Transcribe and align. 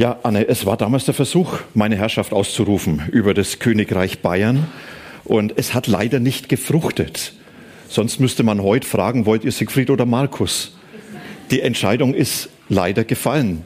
Ja, 0.00 0.18
Anne, 0.22 0.48
es 0.48 0.64
war 0.64 0.78
damals 0.78 1.04
der 1.04 1.12
Versuch, 1.12 1.58
meine 1.74 1.94
Herrschaft 1.94 2.32
auszurufen 2.32 3.02
über 3.12 3.34
das 3.34 3.58
Königreich 3.58 4.20
Bayern. 4.20 4.66
Und 5.24 5.58
es 5.58 5.74
hat 5.74 5.88
leider 5.88 6.20
nicht 6.20 6.48
gefruchtet. 6.48 7.34
Sonst 7.86 8.18
müsste 8.18 8.42
man 8.42 8.62
heute 8.62 8.88
fragen, 8.88 9.26
wollt 9.26 9.44
ihr 9.44 9.52
Siegfried 9.52 9.90
oder 9.90 10.06
Markus? 10.06 10.74
Die 11.50 11.60
Entscheidung 11.60 12.14
ist 12.14 12.48
leider 12.70 13.04
gefallen. 13.04 13.62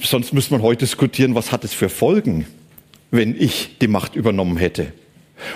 Sonst 0.00 0.32
müsste 0.32 0.54
man 0.54 0.62
heute 0.62 0.86
diskutieren, 0.86 1.36
was 1.36 1.52
hat 1.52 1.62
es 1.62 1.72
für 1.72 1.88
Folgen, 1.88 2.44
wenn 3.12 3.40
ich 3.40 3.78
die 3.80 3.86
Macht 3.86 4.16
übernommen 4.16 4.56
hätte. 4.56 4.92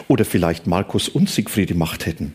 Oder 0.07 0.25
vielleicht 0.25 0.69
Markus 0.69 1.09
und 1.09 1.29
Siegfried 1.29 1.71
die 1.71 1.75
Macht 1.75 2.07
hätten. 2.07 2.35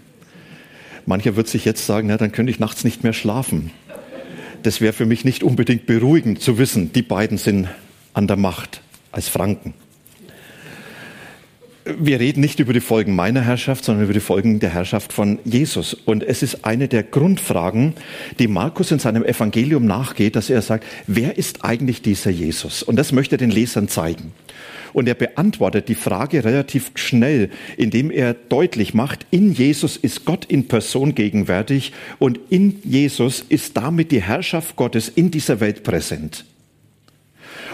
Mancher 1.05 1.37
wird 1.37 1.47
sich 1.47 1.63
jetzt 1.63 1.85
sagen, 1.85 2.09
na, 2.09 2.17
dann 2.17 2.33
könnte 2.33 2.51
ich 2.51 2.59
nachts 2.59 2.83
nicht 2.83 3.05
mehr 3.05 3.13
schlafen 3.13 3.71
das 4.63 4.81
wäre 4.81 4.93
für 4.93 5.05
mich 5.05 5.25
nicht 5.25 5.43
unbedingt 5.43 5.85
beruhigend 5.85 6.41
zu 6.41 6.57
wissen, 6.57 6.93
die 6.93 7.01
beiden 7.01 7.37
sind 7.37 7.67
an 8.13 8.27
der 8.27 8.37
Macht 8.37 8.81
als 9.11 9.27
Franken. 9.29 9.73
Wir 11.83 12.19
reden 12.19 12.41
nicht 12.41 12.59
über 12.59 12.73
die 12.73 12.79
Folgen 12.79 13.15
meiner 13.15 13.41
Herrschaft, 13.41 13.85
sondern 13.85 14.03
über 14.03 14.13
die 14.13 14.19
Folgen 14.19 14.59
der 14.59 14.69
Herrschaft 14.69 15.11
von 15.11 15.39
Jesus. 15.45 15.95
Und 15.95 16.23
es 16.23 16.43
ist 16.43 16.63
eine 16.63 16.87
der 16.87 17.01
Grundfragen, 17.01 17.95
die 18.37 18.47
Markus 18.47 18.91
in 18.91 18.99
seinem 18.99 19.23
Evangelium 19.25 19.85
nachgeht, 19.85 20.35
dass 20.35 20.51
er 20.51 20.61
sagt, 20.61 20.85
wer 21.07 21.37
ist 21.37 21.65
eigentlich 21.65 22.03
dieser 22.03 22.29
Jesus? 22.29 22.83
Und 22.83 22.97
das 22.97 23.11
möchte 23.11 23.35
er 23.35 23.39
den 23.39 23.49
Lesern 23.49 23.87
zeigen. 23.87 24.31
Und 24.93 25.07
er 25.07 25.15
beantwortet 25.15 25.87
die 25.87 25.95
Frage 25.95 26.43
relativ 26.43 26.91
schnell, 26.95 27.49
indem 27.77 28.11
er 28.11 28.33
deutlich 28.33 28.93
macht, 28.93 29.25
in 29.31 29.53
Jesus 29.53 29.97
ist 29.97 30.25
Gott 30.25 30.45
in 30.45 30.67
Person 30.67 31.15
gegenwärtig 31.15 31.93
und 32.19 32.39
in 32.49 32.79
Jesus 32.83 33.43
ist 33.47 33.77
damit 33.77 34.11
die 34.11 34.21
Herrschaft 34.21 34.75
Gottes 34.75 35.09
in 35.09 35.31
dieser 35.31 35.59
Welt 35.59 35.83
präsent. 35.83 36.45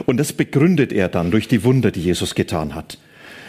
Und 0.05 0.17
das 0.17 0.33
begründet 0.33 0.93
er 0.93 1.09
dann 1.09 1.31
durch 1.31 1.47
die 1.47 1.63
Wunder, 1.63 1.91
die 1.91 2.01
Jesus 2.01 2.35
getan 2.35 2.75
hat. 2.75 2.97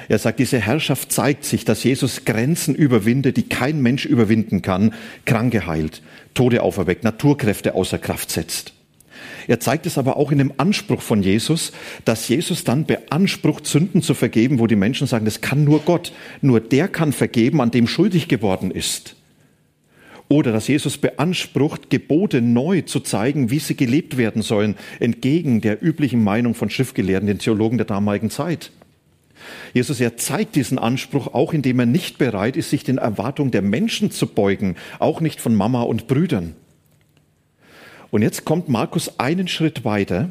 Er 0.09 0.19
sagt, 0.19 0.39
diese 0.39 0.59
Herrschaft 0.59 1.13
zeigt 1.13 1.45
sich, 1.45 1.67
dass 1.67 1.85
Jesus 1.85 2.25
Grenzen 2.25 2.75
überwindet, 2.75 3.37
die 3.37 3.49
kein 3.49 3.83
Mensch 3.83 4.07
überwinden 4.07 4.63
kann, 4.63 4.95
Kranke 5.27 5.67
heilt, 5.67 6.03
Tode 6.33 6.63
auferweckt, 6.63 7.05
Naturkräfte 7.05 7.75
außer 7.75 7.99
Kraft 7.99 8.31
setzt. 8.31 8.73
Er 9.49 9.61
zeigt 9.61 9.87
es 9.87 9.97
aber 9.97 10.19
auch 10.19 10.31
in 10.31 10.39
dem 10.39 10.53
Anspruch 10.59 11.01
von 11.01 11.23
Jesus, 11.23 11.73
dass 12.05 12.29
Jesus 12.29 12.65
dann 12.65 12.85
beansprucht, 12.85 13.67
Sünden 13.67 14.03
zu 14.03 14.13
vergeben, 14.13 14.59
wo 14.59 14.67
die 14.67 14.77
Menschen 14.77 15.07
sagen, 15.07 15.25
das 15.25 15.41
kann 15.41 15.65
nur 15.65 15.81
Gott. 15.81 16.13
Nur 16.43 16.61
der 16.61 16.87
kann 16.87 17.13
vergeben, 17.13 17.63
an 17.63 17.71
dem 17.71 17.87
schuldig 17.87 18.29
geworden 18.29 18.71
ist. 18.71 19.17
Oder 20.29 20.53
dass 20.53 20.69
Jesus 20.69 20.99
beansprucht, 20.99 21.89
Gebote 21.89 22.43
neu 22.43 22.83
zu 22.83 23.01
zeigen, 23.01 23.51
wie 23.51 23.59
sie 23.59 23.75
gelebt 23.75 24.19
werden 24.19 24.43
sollen, 24.43 24.77
entgegen 25.01 25.63
der 25.63 25.83
üblichen 25.83 26.23
Meinung 26.23 26.55
von 26.55 26.69
Schriftgelehrten, 26.69 27.27
den 27.27 27.39
Theologen 27.39 27.79
der 27.79 27.87
damaligen 27.87 28.29
Zeit. 28.29 28.71
Jesus, 29.73 29.99
er 30.01 30.19
zeigt 30.19 30.57
diesen 30.57 30.79
Anspruch 30.79 31.29
auch, 31.29 31.55
indem 31.55 31.79
er 31.79 31.87
nicht 31.87 32.19
bereit 32.19 32.59
ist, 32.59 32.69
sich 32.69 32.85
den 32.85 32.99
Erwartungen 32.99 33.51
der 33.51 33.63
Menschen 33.63 34.11
zu 34.11 34.27
beugen, 34.27 34.77
auch 34.99 35.23
nicht 35.23 35.41
von 35.41 35.55
Mama 35.55 35.83
und 35.83 36.07
Brüdern. 36.07 36.55
Und 38.11 38.23
jetzt 38.23 38.45
kommt 38.45 38.69
Markus 38.69 39.19
einen 39.19 39.49
Schritt 39.49 39.85
weiter, 39.85 40.31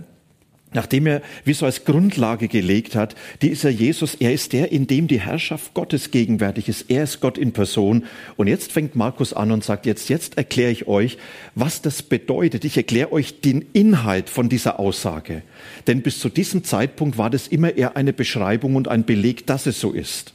nachdem 0.73 1.07
er 1.07 1.21
wie 1.45 1.53
so 1.53 1.65
als 1.65 1.85
Grundlage 1.85 2.47
gelegt 2.47 2.95
hat, 2.95 3.15
dieser 3.41 3.69
Jesus, 3.69 4.15
er 4.15 4.33
ist 4.33 4.53
der, 4.53 4.71
in 4.71 4.85
dem 4.85 5.07
die 5.07 5.19
Herrschaft 5.19 5.73
Gottes 5.73 6.11
gegenwärtig 6.11 6.67
ist. 6.67 6.89
Er 6.89 7.03
ist 7.03 7.21
Gott 7.21 7.37
in 7.37 7.53
Person. 7.53 8.05
Und 8.35 8.47
jetzt 8.47 8.71
fängt 8.71 8.95
Markus 8.95 9.33
an 9.33 9.51
und 9.51 9.63
sagt, 9.63 9.85
jetzt, 9.85 10.09
jetzt 10.09 10.37
erkläre 10.37 10.71
ich 10.71 10.87
euch, 10.87 11.17
was 11.55 11.81
das 11.81 12.03
bedeutet. 12.03 12.65
Ich 12.65 12.75
erkläre 12.75 13.11
euch 13.11 13.41
den 13.41 13.65
Inhalt 13.73 14.29
von 14.29 14.49
dieser 14.49 14.79
Aussage. 14.79 15.41
Denn 15.87 16.01
bis 16.01 16.19
zu 16.19 16.29
diesem 16.29 16.63
Zeitpunkt 16.63 17.17
war 17.17 17.29
das 17.29 17.47
immer 17.47 17.75
eher 17.75 17.95
eine 17.95 18.13
Beschreibung 18.13 18.75
und 18.75 18.87
ein 18.87 19.05
Beleg, 19.05 19.45
dass 19.47 19.67
es 19.67 19.79
so 19.79 19.93
ist. 19.93 20.33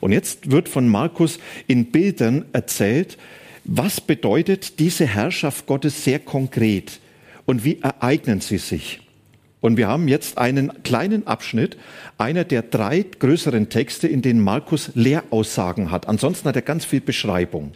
Und 0.00 0.12
jetzt 0.12 0.50
wird 0.50 0.68
von 0.68 0.88
Markus 0.88 1.38
in 1.66 1.86
Bildern 1.86 2.44
erzählt, 2.52 3.16
was 3.68 4.00
bedeutet 4.00 4.78
diese 4.78 5.06
Herrschaft 5.06 5.66
Gottes 5.66 6.04
sehr 6.04 6.20
konkret 6.20 7.00
und 7.46 7.64
wie 7.64 7.80
ereignen 7.82 8.40
sie 8.40 8.58
sich? 8.58 9.00
Und 9.60 9.76
wir 9.76 9.88
haben 9.88 10.06
jetzt 10.06 10.38
einen 10.38 10.84
kleinen 10.84 11.26
Abschnitt, 11.26 11.76
einer 12.18 12.44
der 12.44 12.62
drei 12.62 13.04
größeren 13.18 13.68
Texte, 13.68 14.06
in 14.06 14.22
denen 14.22 14.40
Markus 14.40 14.92
Lehraussagen 14.94 15.90
hat. 15.90 16.06
Ansonsten 16.06 16.48
hat 16.48 16.54
er 16.54 16.62
ganz 16.62 16.84
viel 16.84 17.00
Beschreibung. 17.00 17.72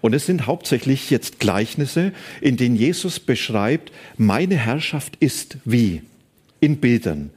Und 0.00 0.14
es 0.14 0.24
sind 0.24 0.46
hauptsächlich 0.46 1.10
jetzt 1.10 1.40
Gleichnisse, 1.40 2.12
in 2.40 2.56
denen 2.56 2.76
Jesus 2.76 3.20
beschreibt, 3.20 3.92
meine 4.16 4.56
Herrschaft 4.56 5.16
ist 5.20 5.58
wie 5.66 6.02
in 6.60 6.78
Bildern. 6.78 7.30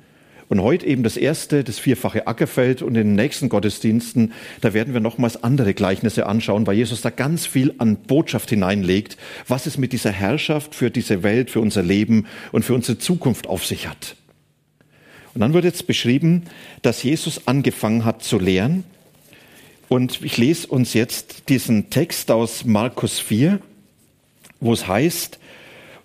Und 0.50 0.62
heute 0.62 0.85
eben 0.85 1.03
das 1.03 1.18
erste, 1.18 1.66
das 1.66 1.78
vierfache 1.78 2.25
Ackerfeld 2.25 2.81
und 2.81 2.96
in 2.96 3.08
den 3.08 3.16
nächsten 3.16 3.50
Gottesdiensten, 3.50 4.31
da 4.62 4.74
werden 4.74 4.94
wir 4.94 5.02
nochmals 5.02 5.44
andere 5.44 5.74
Gleichnisse 5.74 6.25
anschauen, 6.25 6.66
weil 6.66 6.78
Jesus 6.78 7.02
da 7.02 7.09
ganz 7.09 7.46
viel 7.46 7.74
an 7.80 7.97
Botschaft 7.97 8.50
hineinlegt, 8.50 9.18
was 9.47 9.66
es 9.66 9.78
mit 9.78 9.91
dieser 9.91 10.12
Herrschaft 10.12 10.74
für 10.74 10.90
diese 10.90 11.22
Welt, 11.22 11.52
für 11.52 11.59
unser 11.59 11.84
Leben 11.84 12.28
und 12.53 12.63
für 12.63 12.74
unsere 12.74 12.97
Zukunft 12.97 13.47
auf 13.47 13.66
sich 13.66 13.88
hat. 13.90 14.16
Und 15.34 15.41
dann 15.41 15.53
wird 15.53 15.66
jetzt 15.66 15.85
beschrieben, 15.85 16.44
dass 16.81 17.03
Jesus 17.03 17.46
angefangen 17.46 18.06
hat 18.06 18.24
zu 18.24 18.40
lehren. 18.40 18.85
Und 19.90 20.24
ich 20.24 20.38
lese 20.38 20.68
uns 20.68 20.94
jetzt 20.94 21.50
diesen 21.50 21.90
Text 21.90 22.31
aus 22.31 22.64
Markus 22.64 23.19
4, 23.19 23.59
wo 24.62 24.74
es 24.74 24.88
heißt, 24.88 25.40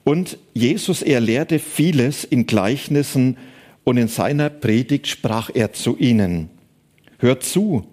und 0.04 0.36
Jesus, 0.53 1.00
er 1.00 1.20
lehrte 1.20 1.60
vieles 1.60 2.24
in 2.24 2.47
Gleichnissen 2.47 3.36
und 3.84 3.97
in 3.97 4.09
seiner 4.09 4.50
Predigt 4.50 5.06
sprach 5.06 5.50
er 5.53 5.72
zu 5.72 5.97
ihnen, 5.97 6.50
hört 7.19 7.43
zu, 7.43 7.87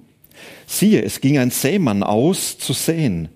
siehe, 0.65 1.01
es 1.01 1.21
ging 1.21 1.37
ein 1.37 1.51
Sämann 1.51 2.03
aus 2.03 2.57
zu 2.57 2.73
säen. 2.73 3.29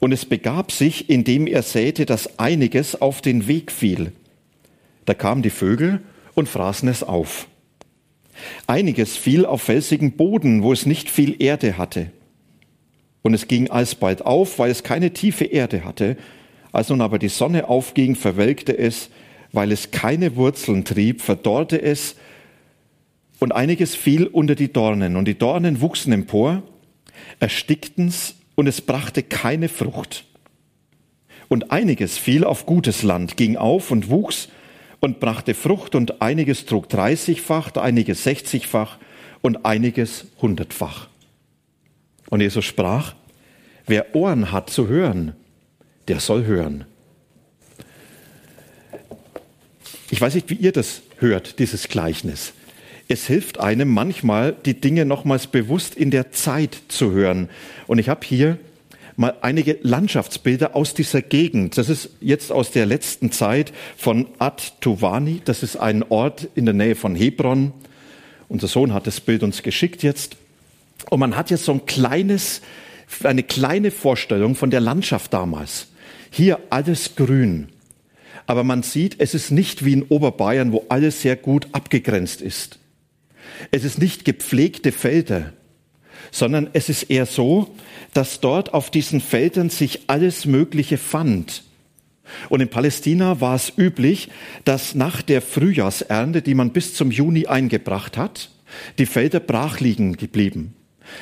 Und 0.00 0.12
es 0.12 0.24
begab 0.24 0.70
sich, 0.70 1.10
indem 1.10 1.46
er 1.46 1.62
säte, 1.62 2.06
dass 2.06 2.38
einiges 2.38 3.00
auf 3.00 3.20
den 3.20 3.48
Weg 3.48 3.72
fiel. 3.72 4.12
Da 5.04 5.14
kamen 5.14 5.42
die 5.42 5.50
Vögel 5.50 6.00
und 6.34 6.48
fraßen 6.48 6.88
es 6.88 7.02
auf. 7.02 7.48
Einiges 8.68 9.16
fiel 9.16 9.44
auf 9.44 9.62
felsigen 9.62 10.12
Boden, 10.12 10.62
wo 10.62 10.72
es 10.72 10.86
nicht 10.86 11.10
viel 11.10 11.42
Erde 11.42 11.76
hatte. 11.76 12.12
Und 13.22 13.34
es 13.34 13.48
ging 13.48 13.70
alsbald 13.70 14.24
auf, 14.24 14.60
weil 14.60 14.70
es 14.70 14.84
keine 14.84 15.12
tiefe 15.12 15.44
Erde 15.44 15.84
hatte. 15.84 16.16
Als 16.70 16.90
nun 16.90 17.00
aber 17.00 17.18
die 17.18 17.28
Sonne 17.28 17.68
aufging, 17.68 18.14
verwelkte 18.14 18.78
es, 18.78 19.10
weil 19.52 19.72
es 19.72 19.90
keine 19.90 20.36
Wurzeln 20.36 20.84
trieb, 20.84 21.22
verdorrte 21.22 21.80
es 21.80 22.16
und 23.38 23.52
einiges 23.52 23.94
fiel 23.94 24.26
unter 24.26 24.54
die 24.54 24.72
Dornen 24.72 25.16
und 25.16 25.26
die 25.26 25.38
Dornen 25.38 25.80
wuchsen 25.80 26.12
empor, 26.12 26.62
erstickten's 27.40 28.34
und 28.54 28.66
es 28.66 28.80
brachte 28.80 29.22
keine 29.22 29.68
Frucht. 29.68 30.24
Und 31.48 31.70
einiges 31.70 32.18
fiel 32.18 32.44
auf 32.44 32.66
gutes 32.66 33.02
Land, 33.02 33.36
ging 33.36 33.56
auf 33.56 33.90
und 33.90 34.10
wuchs 34.10 34.48
und 35.00 35.20
brachte 35.20 35.54
Frucht 35.54 35.94
und 35.94 36.20
einiges 36.20 36.66
trug 36.66 36.88
dreißigfach, 36.88 37.74
einiges 37.76 38.24
sechzigfach 38.24 38.98
und 39.40 39.64
einiges 39.64 40.26
hundertfach. 40.42 41.08
Und 42.28 42.40
Jesus 42.40 42.64
sprach, 42.64 43.14
wer 43.86 44.14
Ohren 44.14 44.52
hat 44.52 44.68
zu 44.68 44.88
hören, 44.88 45.34
der 46.08 46.20
soll 46.20 46.44
hören. 46.44 46.84
Ich 50.10 50.20
weiß 50.20 50.34
nicht, 50.34 50.48
wie 50.48 50.54
ihr 50.54 50.72
das 50.72 51.02
hört, 51.18 51.58
dieses 51.58 51.88
Gleichnis. 51.88 52.52
Es 53.08 53.26
hilft 53.26 53.60
einem 53.60 53.88
manchmal, 53.88 54.54
die 54.64 54.80
Dinge 54.80 55.04
nochmals 55.04 55.46
bewusst 55.46 55.94
in 55.94 56.10
der 56.10 56.30
Zeit 56.32 56.78
zu 56.88 57.12
hören. 57.12 57.48
Und 57.86 57.98
ich 57.98 58.08
habe 58.08 58.24
hier 58.24 58.58
mal 59.16 59.34
einige 59.42 59.78
Landschaftsbilder 59.82 60.76
aus 60.76 60.94
dieser 60.94 61.20
Gegend. 61.20 61.76
Das 61.76 61.88
ist 61.88 62.10
jetzt 62.20 62.52
aus 62.52 62.70
der 62.70 62.86
letzten 62.86 63.32
Zeit 63.32 63.72
von 63.96 64.26
Ad 64.38 64.62
Tuvani. 64.80 65.42
Das 65.44 65.62
ist 65.62 65.76
ein 65.76 66.02
Ort 66.08 66.48
in 66.54 66.64
der 66.64 66.74
Nähe 66.74 66.94
von 66.94 67.14
Hebron. 67.14 67.72
Unser 68.48 68.68
Sohn 68.68 68.94
hat 68.94 69.06
das 69.06 69.20
Bild 69.20 69.42
uns 69.42 69.62
geschickt 69.62 70.02
jetzt. 70.02 70.36
Und 71.10 71.20
man 71.20 71.36
hat 71.36 71.50
jetzt 71.50 71.64
so 71.64 71.72
ein 71.72 71.84
kleines, 71.84 72.62
eine 73.24 73.42
kleine 73.42 73.90
Vorstellung 73.90 74.54
von 74.54 74.70
der 74.70 74.80
Landschaft 74.80 75.34
damals. 75.34 75.88
Hier 76.30 76.60
alles 76.70 77.14
grün 77.16 77.68
Aber 78.48 78.64
man 78.64 78.82
sieht, 78.82 79.16
es 79.18 79.34
ist 79.34 79.50
nicht 79.50 79.84
wie 79.84 79.92
in 79.92 80.04
Oberbayern, 80.04 80.72
wo 80.72 80.86
alles 80.88 81.20
sehr 81.20 81.36
gut 81.36 81.68
abgegrenzt 81.72 82.40
ist. 82.40 82.78
Es 83.70 83.84
ist 83.84 83.98
nicht 83.98 84.24
gepflegte 84.24 84.90
Felder, 84.90 85.52
sondern 86.30 86.70
es 86.72 86.88
ist 86.88 87.04
eher 87.04 87.26
so, 87.26 87.74
dass 88.14 88.40
dort 88.40 88.72
auf 88.72 88.90
diesen 88.90 89.20
Feldern 89.20 89.68
sich 89.68 90.04
alles 90.06 90.46
Mögliche 90.46 90.96
fand. 90.96 91.62
Und 92.48 92.62
in 92.62 92.70
Palästina 92.70 93.42
war 93.42 93.54
es 93.54 93.70
üblich, 93.76 94.30
dass 94.64 94.94
nach 94.94 95.20
der 95.20 95.42
Frühjahrsernte, 95.42 96.40
die 96.40 96.54
man 96.54 96.72
bis 96.72 96.94
zum 96.94 97.10
Juni 97.10 97.46
eingebracht 97.46 98.16
hat, 98.16 98.50
die 98.96 99.06
Felder 99.06 99.40
brach 99.40 99.80
liegen 99.80 100.16
geblieben. 100.16 100.74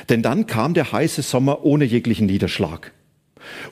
Denn 0.07 0.21
dann 0.21 0.47
kam 0.47 0.73
der 0.73 0.93
heiße 0.93 1.23
Sommer 1.23 1.65
ohne 1.65 1.83
jeglichen 1.83 2.27
Niederschlag. 2.27 2.93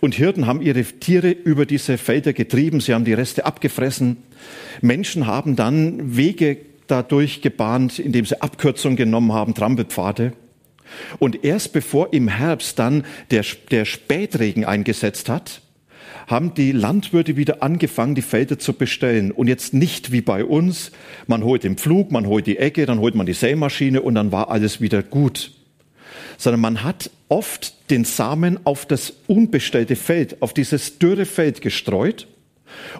Und 0.02 0.16
Hirten 0.16 0.48
haben 0.48 0.62
ihre 0.62 0.84
Tiere 0.84 1.32
über 1.32 1.66
diese 1.66 1.98
Felder 1.98 2.34
getrieben, 2.34 2.80
sie 2.80 2.94
haben 2.94 3.06
die 3.06 3.14
Reste 3.14 3.46
abgefressen. 3.46 4.18
Menschen 4.82 5.28
haben 5.28 5.56
dann 5.56 6.16
Wege 6.16 6.58
dadurch 6.88 7.42
gebahnt, 7.42 8.00
indem 8.00 8.26
sie 8.26 8.42
Abkürzungen 8.42 8.96
genommen 8.96 9.34
haben, 9.34 9.54
Trampelpfade. 9.54 10.34
Und 11.20 11.44
erst 11.44 11.74
bevor 11.74 12.14
im 12.14 12.28
Herbst 12.28 12.80
dann 12.80 13.04
der, 13.32 13.44
der 13.72 13.86
Spätregen 13.86 14.66
eingesetzt 14.66 15.30
hat, 15.30 15.62
haben 16.28 16.54
die 16.54 16.72
Landwirte 16.72 17.36
wieder 17.36 17.62
angefangen, 17.62 18.16
die 18.16 18.22
Felder 18.22 18.58
zu 18.58 18.74
bestellen. 18.74 19.32
Und 19.32 19.48
jetzt 19.48 19.74
nicht 19.74 20.12
wie 20.12 20.22
bei 20.22 20.44
uns, 20.44 20.92
man 21.28 21.44
holt 21.44 21.64
den 21.64 21.78
Pflug, 21.78 22.12
man 22.12 22.26
holt 22.28 22.48
die 22.48 22.58
Ecke, 22.58 22.86
dann 22.86 23.00
holt 23.00 23.16
man 23.16 23.26
die 23.26 23.34
Sämaschine 23.34 24.02
und 24.02 24.16
dann 24.16 24.32
war 24.32 24.50
alles 24.50 24.82
wieder 24.82 25.04
gut. 25.04 25.52
Sondern 26.38 26.62
man 26.62 26.84
hat 26.84 27.10
oft 27.30 27.90
den 27.90 28.06
Samen 28.06 28.60
auf 28.66 28.86
das 28.86 29.14
unbestellte 29.28 29.96
Feld, 29.96 30.42
auf 30.42 30.54
dieses 30.54 31.00
dürre 31.00 31.26
Feld 31.26 31.62
gestreut 31.62 32.28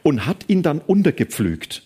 und 0.04 0.26
hat 0.26 0.46
ihn 0.48 0.64
dann 0.64 0.80
untergepflügt. 0.80 1.84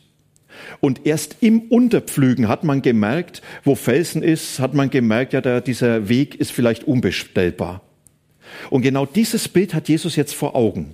Und 0.81 1.05
erst 1.05 1.37
im 1.41 1.61
Unterpflügen 1.61 2.47
hat 2.47 2.63
man 2.63 2.81
gemerkt, 2.81 3.41
wo 3.63 3.75
Felsen 3.75 4.23
ist, 4.23 4.59
hat 4.59 4.73
man 4.73 4.89
gemerkt, 4.89 5.33
ja, 5.33 5.41
der, 5.41 5.61
dieser 5.61 6.09
Weg 6.09 6.35
ist 6.35 6.51
vielleicht 6.51 6.83
unbestellbar. 6.83 7.81
Und 8.69 8.81
genau 8.81 9.05
dieses 9.05 9.47
Bild 9.47 9.73
hat 9.73 9.89
Jesus 9.89 10.15
jetzt 10.15 10.33
vor 10.33 10.55
Augen. 10.55 10.93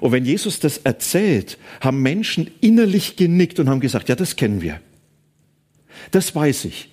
Und 0.00 0.12
wenn 0.12 0.24
Jesus 0.24 0.60
das 0.60 0.78
erzählt, 0.78 1.58
haben 1.80 2.02
Menschen 2.02 2.50
innerlich 2.60 3.16
genickt 3.16 3.58
und 3.58 3.68
haben 3.68 3.80
gesagt, 3.80 4.08
ja, 4.08 4.14
das 4.14 4.36
kennen 4.36 4.62
wir. 4.62 4.80
Das 6.10 6.34
weiß 6.34 6.66
ich. 6.66 6.90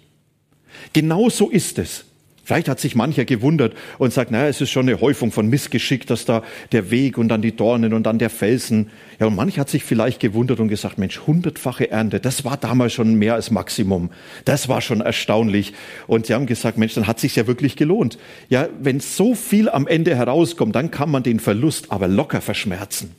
Genau 0.93 1.29
so 1.29 1.49
ist 1.49 1.77
es. 1.77 2.04
Vielleicht 2.45 2.69
hat 2.69 2.79
sich 2.79 2.93
mancher 2.93 3.25
gewundert 3.25 3.73
und 3.97 4.13
sagt, 4.13 4.29
naja, 4.29 4.47
es 4.47 4.61
ist 4.61 4.69
schon 4.69 4.87
eine 4.87 5.01
Häufung 5.01 5.31
von 5.31 5.47
Missgeschick, 5.47 6.05
dass 6.05 6.25
da 6.25 6.43
der 6.71 6.91
Weg 6.91 7.17
und 7.17 7.27
dann 7.29 7.41
die 7.41 7.55
Dornen 7.55 7.91
und 7.91 8.03
dann 8.03 8.19
der 8.19 8.29
Felsen. 8.29 8.91
Ja, 9.19 9.25
und 9.25 9.35
mancher 9.35 9.61
hat 9.61 9.69
sich 9.69 9.83
vielleicht 9.83 10.19
gewundert 10.19 10.59
und 10.59 10.67
gesagt, 10.67 10.99
Mensch, 10.99 11.21
hundertfache 11.25 11.89
Ernte, 11.89 12.19
das 12.19 12.45
war 12.45 12.55
damals 12.55 12.93
schon 12.93 13.15
mehr 13.15 13.33
als 13.33 13.49
Maximum. 13.49 14.11
Das 14.45 14.69
war 14.69 14.81
schon 14.81 15.01
erstaunlich. 15.01 15.73
Und 16.05 16.27
sie 16.27 16.35
haben 16.35 16.45
gesagt, 16.45 16.77
Mensch, 16.77 16.93
dann 16.93 17.07
hat 17.07 17.19
sich 17.19 17.35
ja 17.35 17.47
wirklich 17.47 17.77
gelohnt. 17.77 18.19
Ja, 18.47 18.69
wenn 18.79 18.99
so 18.99 19.33
viel 19.33 19.67
am 19.67 19.87
Ende 19.87 20.15
herauskommt, 20.15 20.75
dann 20.75 20.91
kann 20.91 21.09
man 21.09 21.23
den 21.23 21.39
Verlust 21.39 21.91
aber 21.91 22.07
locker 22.07 22.41
verschmerzen. 22.41 23.15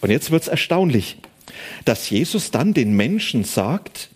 Und 0.00 0.08
jetzt 0.08 0.30
wird's 0.30 0.48
erstaunlich, 0.48 1.18
dass 1.84 2.08
Jesus 2.08 2.50
dann 2.50 2.72
den 2.72 2.96
Menschen 2.96 3.44
sagt, 3.44 4.09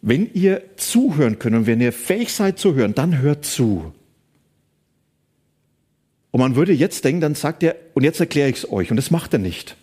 wenn 0.00 0.32
ihr 0.32 0.62
zuhören 0.76 1.38
könnt 1.38 1.56
und 1.56 1.66
wenn 1.66 1.80
ihr 1.80 1.92
fähig 1.92 2.32
seid 2.32 2.58
zu 2.58 2.74
hören, 2.74 2.94
dann 2.94 3.18
hört 3.18 3.44
zu. 3.44 3.92
Und 6.30 6.40
man 6.40 6.56
würde 6.56 6.72
jetzt 6.72 7.04
denken, 7.04 7.20
dann 7.20 7.34
sagt 7.34 7.62
er, 7.62 7.76
und 7.94 8.04
jetzt 8.04 8.20
erkläre 8.20 8.50
ich 8.50 8.58
es 8.58 8.70
euch. 8.70 8.90
Und 8.90 8.96
das 8.96 9.10
macht 9.10 9.32
er 9.32 9.38
nicht. 9.38 9.76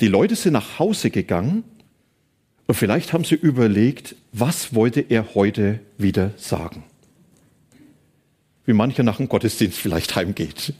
Die 0.00 0.08
Leute 0.08 0.36
sind 0.36 0.52
nach 0.52 0.78
Hause 0.78 1.10
gegangen 1.10 1.64
und 2.66 2.74
vielleicht 2.74 3.12
haben 3.12 3.24
sie 3.24 3.34
überlegt, 3.34 4.14
was 4.32 4.74
wollte 4.74 5.00
er 5.00 5.34
heute 5.34 5.80
wieder 5.98 6.32
sagen? 6.36 6.84
Wie 8.64 8.72
mancher 8.72 9.02
nach 9.02 9.16
dem 9.16 9.28
Gottesdienst 9.28 9.78
vielleicht 9.78 10.14
heimgeht. 10.14 10.74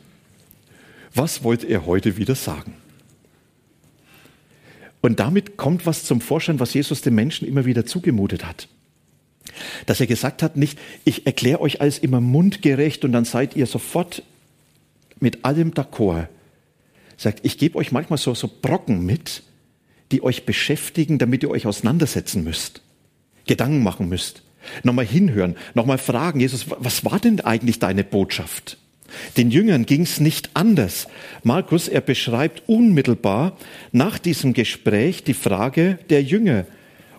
Was 1.12 1.42
wollte 1.42 1.66
er 1.66 1.86
heute 1.86 2.16
wieder 2.16 2.36
sagen? 2.36 2.74
Und 5.00 5.20
damit 5.20 5.56
kommt 5.56 5.86
was 5.86 6.04
zum 6.04 6.20
Vorschein, 6.20 6.60
was 6.60 6.74
Jesus 6.74 7.00
den 7.00 7.14
Menschen 7.14 7.48
immer 7.48 7.64
wieder 7.64 7.86
zugemutet 7.86 8.44
hat. 8.44 8.68
Dass 9.86 10.00
er 10.00 10.06
gesagt 10.06 10.42
hat, 10.42 10.56
nicht, 10.56 10.78
ich 11.04 11.26
erkläre 11.26 11.60
euch 11.60 11.80
alles 11.80 11.98
immer 11.98 12.20
mundgerecht 12.20 13.04
und 13.04 13.12
dann 13.12 13.24
seid 13.24 13.56
ihr 13.56 13.66
sofort 13.66 14.22
mit 15.18 15.44
allem 15.44 15.72
d'accord. 15.72 16.28
Sagt, 17.16 17.40
ich 17.42 17.58
gebe 17.58 17.76
euch 17.78 17.92
manchmal 17.92 18.18
so, 18.18 18.34
so 18.34 18.48
Brocken 18.48 19.04
mit, 19.04 19.42
die 20.12 20.22
euch 20.22 20.44
beschäftigen, 20.44 21.18
damit 21.18 21.42
ihr 21.42 21.50
euch 21.50 21.66
auseinandersetzen 21.66 22.44
müsst, 22.44 22.82
Gedanken 23.46 23.82
machen 23.82 24.08
müsst, 24.08 24.42
nochmal 24.82 25.06
hinhören, 25.06 25.56
nochmal 25.74 25.98
fragen, 25.98 26.40
Jesus, 26.40 26.66
was 26.68 27.04
war 27.04 27.18
denn 27.20 27.40
eigentlich 27.40 27.78
deine 27.78 28.04
Botschaft? 28.04 28.78
Den 29.36 29.50
Jüngern 29.50 29.86
ging 29.86 30.02
es 30.02 30.20
nicht 30.20 30.50
anders. 30.54 31.08
Markus, 31.42 31.88
er 31.88 32.00
beschreibt 32.00 32.62
unmittelbar 32.68 33.56
nach 33.92 34.18
diesem 34.18 34.52
Gespräch 34.52 35.24
die 35.24 35.34
Frage 35.34 35.98
der 36.08 36.22
Jünger. 36.22 36.66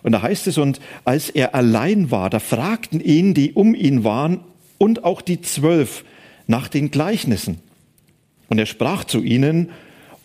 Und 0.02 0.12
da 0.12 0.22
heißt 0.22 0.46
es, 0.46 0.58
und 0.58 0.80
als 1.04 1.30
er 1.30 1.54
allein 1.54 2.10
war, 2.10 2.28
da 2.30 2.38
fragten 2.38 3.00
ihn, 3.00 3.34
die 3.34 3.52
um 3.52 3.74
ihn 3.74 4.04
waren, 4.04 4.40
und 4.78 5.04
auch 5.04 5.22
die 5.22 5.40
Zwölf 5.40 6.04
nach 6.48 6.66
den 6.66 6.90
Gleichnissen. 6.90 7.60
Und 8.48 8.58
er 8.58 8.66
sprach 8.66 9.04
zu 9.04 9.22
ihnen, 9.22 9.70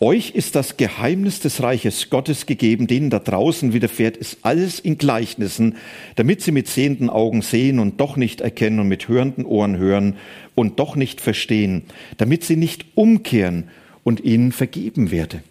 euch 0.00 0.30
ist 0.30 0.54
das 0.54 0.76
Geheimnis 0.76 1.40
des 1.40 1.62
Reiches 1.62 2.08
Gottes 2.08 2.46
gegeben, 2.46 2.86
denen 2.86 3.10
da 3.10 3.18
draußen 3.18 3.72
widerfährt, 3.72 4.16
ist 4.16 4.38
alles 4.42 4.78
in 4.78 4.96
Gleichnissen, 4.96 5.76
damit 6.14 6.40
sie 6.40 6.52
mit 6.52 6.68
sehenden 6.68 7.10
Augen 7.10 7.42
sehen 7.42 7.78
und 7.80 8.00
doch 8.00 8.16
nicht 8.16 8.40
erkennen 8.40 8.78
und 8.80 8.88
mit 8.88 9.08
hörenden 9.08 9.44
Ohren 9.44 9.76
hören 9.76 10.16
und 10.54 10.78
doch 10.78 10.94
nicht 10.94 11.20
verstehen, 11.20 11.82
damit 12.16 12.44
sie 12.44 12.56
nicht 12.56 12.86
umkehren 12.94 13.70
und 14.04 14.20
ihnen 14.20 14.52
vergeben 14.52 15.10
werde. 15.10 15.42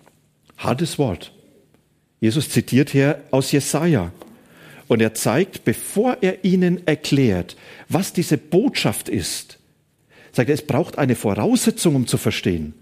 Hartes 0.57 0.97
Wort. 0.97 1.33
Jesus 2.19 2.49
zitiert 2.49 2.89
hier 2.89 3.21
aus 3.31 3.51
Jesaja. 3.51 4.11
Und 4.87 5.01
er 5.01 5.13
zeigt, 5.13 5.65
bevor 5.65 6.19
er 6.21 6.45
ihnen 6.45 6.87
erklärt, 6.87 7.57
was 7.89 8.13
diese 8.13 8.37
Botschaft 8.37 9.09
ist, 9.09 9.59
sagt 10.31 10.49
er, 10.49 10.55
es 10.55 10.65
braucht 10.65 10.97
eine 10.97 11.15
Voraussetzung, 11.15 11.95
um 11.95 12.07
zu 12.07 12.17
verstehen. 12.17 12.73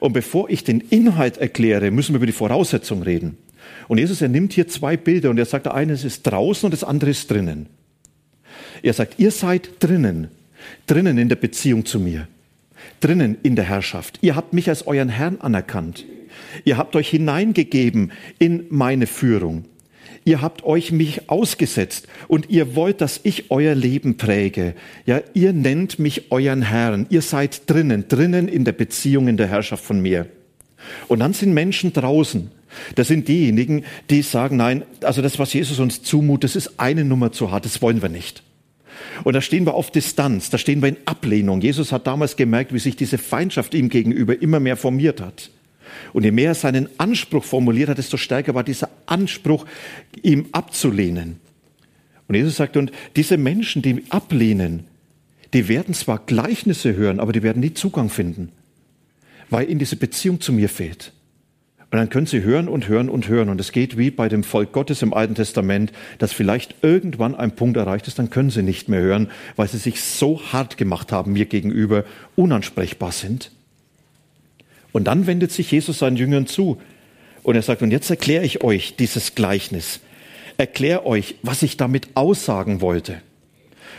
Und 0.00 0.12
bevor 0.12 0.50
ich 0.50 0.64
den 0.64 0.80
Inhalt 0.80 1.38
erkläre, 1.38 1.90
müssen 1.90 2.12
wir 2.12 2.16
über 2.16 2.26
die 2.26 2.32
Voraussetzung 2.32 3.02
reden. 3.02 3.36
Und 3.88 3.98
Jesus, 3.98 4.22
er 4.22 4.28
nimmt 4.28 4.52
hier 4.52 4.68
zwei 4.68 4.96
Bilder 4.96 5.30
und 5.30 5.38
er 5.38 5.44
sagt, 5.44 5.66
der 5.66 5.74
eine 5.74 5.92
ist 5.92 6.22
draußen 6.22 6.66
und 6.66 6.72
das 6.72 6.84
andere 6.84 7.10
ist 7.10 7.30
drinnen. 7.30 7.66
Er 8.82 8.92
sagt, 8.92 9.18
ihr 9.18 9.30
seid 9.30 9.70
drinnen, 9.80 10.28
drinnen 10.86 11.18
in 11.18 11.28
der 11.28 11.36
Beziehung 11.36 11.84
zu 11.84 12.00
mir, 12.00 12.26
drinnen 13.00 13.36
in 13.42 13.56
der 13.56 13.64
Herrschaft. 13.64 14.18
Ihr 14.22 14.34
habt 14.34 14.52
mich 14.52 14.68
als 14.68 14.86
euren 14.86 15.08
Herrn 15.08 15.40
anerkannt. 15.40 16.04
Ihr 16.64 16.76
habt 16.76 16.96
euch 16.96 17.08
hineingegeben 17.10 18.12
in 18.38 18.64
meine 18.70 19.06
Führung. 19.06 19.64
Ihr 20.24 20.40
habt 20.40 20.64
euch 20.64 20.92
mich 20.92 21.28
ausgesetzt 21.28 22.06
und 22.28 22.48
ihr 22.48 22.76
wollt, 22.76 23.00
dass 23.00 23.20
ich 23.24 23.50
euer 23.50 23.74
Leben 23.74 24.16
präge. 24.16 24.74
Ja, 25.04 25.20
ihr 25.34 25.52
nennt 25.52 25.98
mich 25.98 26.30
euren 26.30 26.62
Herrn. 26.62 27.06
Ihr 27.10 27.22
seid 27.22 27.68
drinnen, 27.68 28.06
drinnen 28.08 28.46
in 28.46 28.64
der 28.64 28.72
Beziehung, 28.72 29.26
in 29.26 29.36
der 29.36 29.48
Herrschaft 29.48 29.84
von 29.84 30.00
mir. 30.00 30.26
Und 31.08 31.20
dann 31.20 31.32
sind 31.32 31.52
Menschen 31.54 31.92
draußen. 31.92 32.50
Das 32.94 33.08
sind 33.08 33.28
diejenigen, 33.28 33.84
die 34.10 34.22
sagen, 34.22 34.56
nein, 34.56 34.84
also 35.02 35.22
das, 35.22 35.38
was 35.38 35.52
Jesus 35.52 35.78
uns 35.78 36.02
zumutet, 36.02 36.44
das 36.44 36.56
ist 36.56 36.78
eine 36.78 37.04
Nummer 37.04 37.32
zu 37.32 37.50
hart, 37.50 37.64
das 37.64 37.82
wollen 37.82 38.00
wir 38.00 38.08
nicht. 38.08 38.42
Und 39.24 39.34
da 39.34 39.40
stehen 39.40 39.66
wir 39.66 39.74
auf 39.74 39.90
Distanz, 39.90 40.50
da 40.50 40.58
stehen 40.58 40.80
wir 40.80 40.88
in 40.88 40.96
Ablehnung. 41.04 41.60
Jesus 41.60 41.92
hat 41.92 42.06
damals 42.06 42.36
gemerkt, 42.36 42.72
wie 42.72 42.78
sich 42.78 42.96
diese 42.96 43.18
Feindschaft 43.18 43.74
ihm 43.74 43.88
gegenüber 43.88 44.40
immer 44.40 44.60
mehr 44.60 44.76
formiert 44.76 45.20
hat. 45.20 45.50
Und 46.12 46.24
je 46.24 46.30
mehr 46.30 46.48
er 46.50 46.54
seinen 46.54 46.88
Anspruch 46.98 47.44
formuliert 47.44 47.88
hat, 47.88 47.98
desto 47.98 48.16
stärker 48.16 48.54
war 48.54 48.64
dieser 48.64 48.88
Anspruch, 49.06 49.66
ihm 50.22 50.46
abzulehnen. 50.52 51.40
Und 52.28 52.34
Jesus 52.34 52.56
sagt, 52.56 52.76
und 52.76 52.92
diese 53.16 53.36
Menschen, 53.36 53.82
die 53.82 54.04
ablehnen, 54.10 54.84
die 55.52 55.68
werden 55.68 55.94
zwar 55.94 56.18
Gleichnisse 56.18 56.96
hören, 56.96 57.20
aber 57.20 57.32
die 57.32 57.42
werden 57.42 57.60
nie 57.60 57.74
Zugang 57.74 58.08
finden, 58.08 58.50
weil 59.50 59.68
ihnen 59.68 59.78
diese 59.78 59.96
Beziehung 59.96 60.40
zu 60.40 60.52
mir 60.52 60.68
fehlt. 60.68 61.12
Und 61.92 61.98
dann 61.98 62.08
können 62.08 62.26
sie 62.26 62.42
hören 62.42 62.68
und 62.68 62.88
hören 62.88 63.10
und 63.10 63.28
hören. 63.28 63.50
Und 63.50 63.60
es 63.60 63.70
geht 63.70 63.98
wie 63.98 64.10
bei 64.10 64.30
dem 64.30 64.44
Volk 64.44 64.72
Gottes 64.72 65.02
im 65.02 65.12
Alten 65.12 65.34
Testament, 65.34 65.92
dass 66.16 66.32
vielleicht 66.32 66.76
irgendwann 66.80 67.34
ein 67.34 67.54
Punkt 67.54 67.76
erreicht 67.76 68.08
ist, 68.08 68.18
dann 68.18 68.30
können 68.30 68.48
sie 68.48 68.62
nicht 68.62 68.88
mehr 68.88 69.02
hören, 69.02 69.30
weil 69.56 69.68
sie 69.68 69.76
sich 69.76 70.00
so 70.00 70.40
hart 70.40 70.78
gemacht 70.78 71.12
haben 71.12 71.34
mir 71.34 71.44
gegenüber, 71.44 72.04
unansprechbar 72.34 73.12
sind. 73.12 73.50
Und 74.92 75.04
dann 75.04 75.26
wendet 75.26 75.52
sich 75.52 75.70
Jesus 75.70 75.98
seinen 75.98 76.16
Jüngern 76.16 76.46
zu 76.46 76.80
und 77.42 77.56
er 77.56 77.62
sagt, 77.62 77.82
und 77.82 77.90
jetzt 77.90 78.10
erkläre 78.10 78.44
ich 78.44 78.62
euch 78.62 78.96
dieses 78.96 79.34
Gleichnis. 79.34 80.00
Erkläre 80.58 81.06
euch, 81.06 81.36
was 81.42 81.62
ich 81.62 81.76
damit 81.76 82.08
aussagen 82.14 82.80
wollte. 82.80 83.20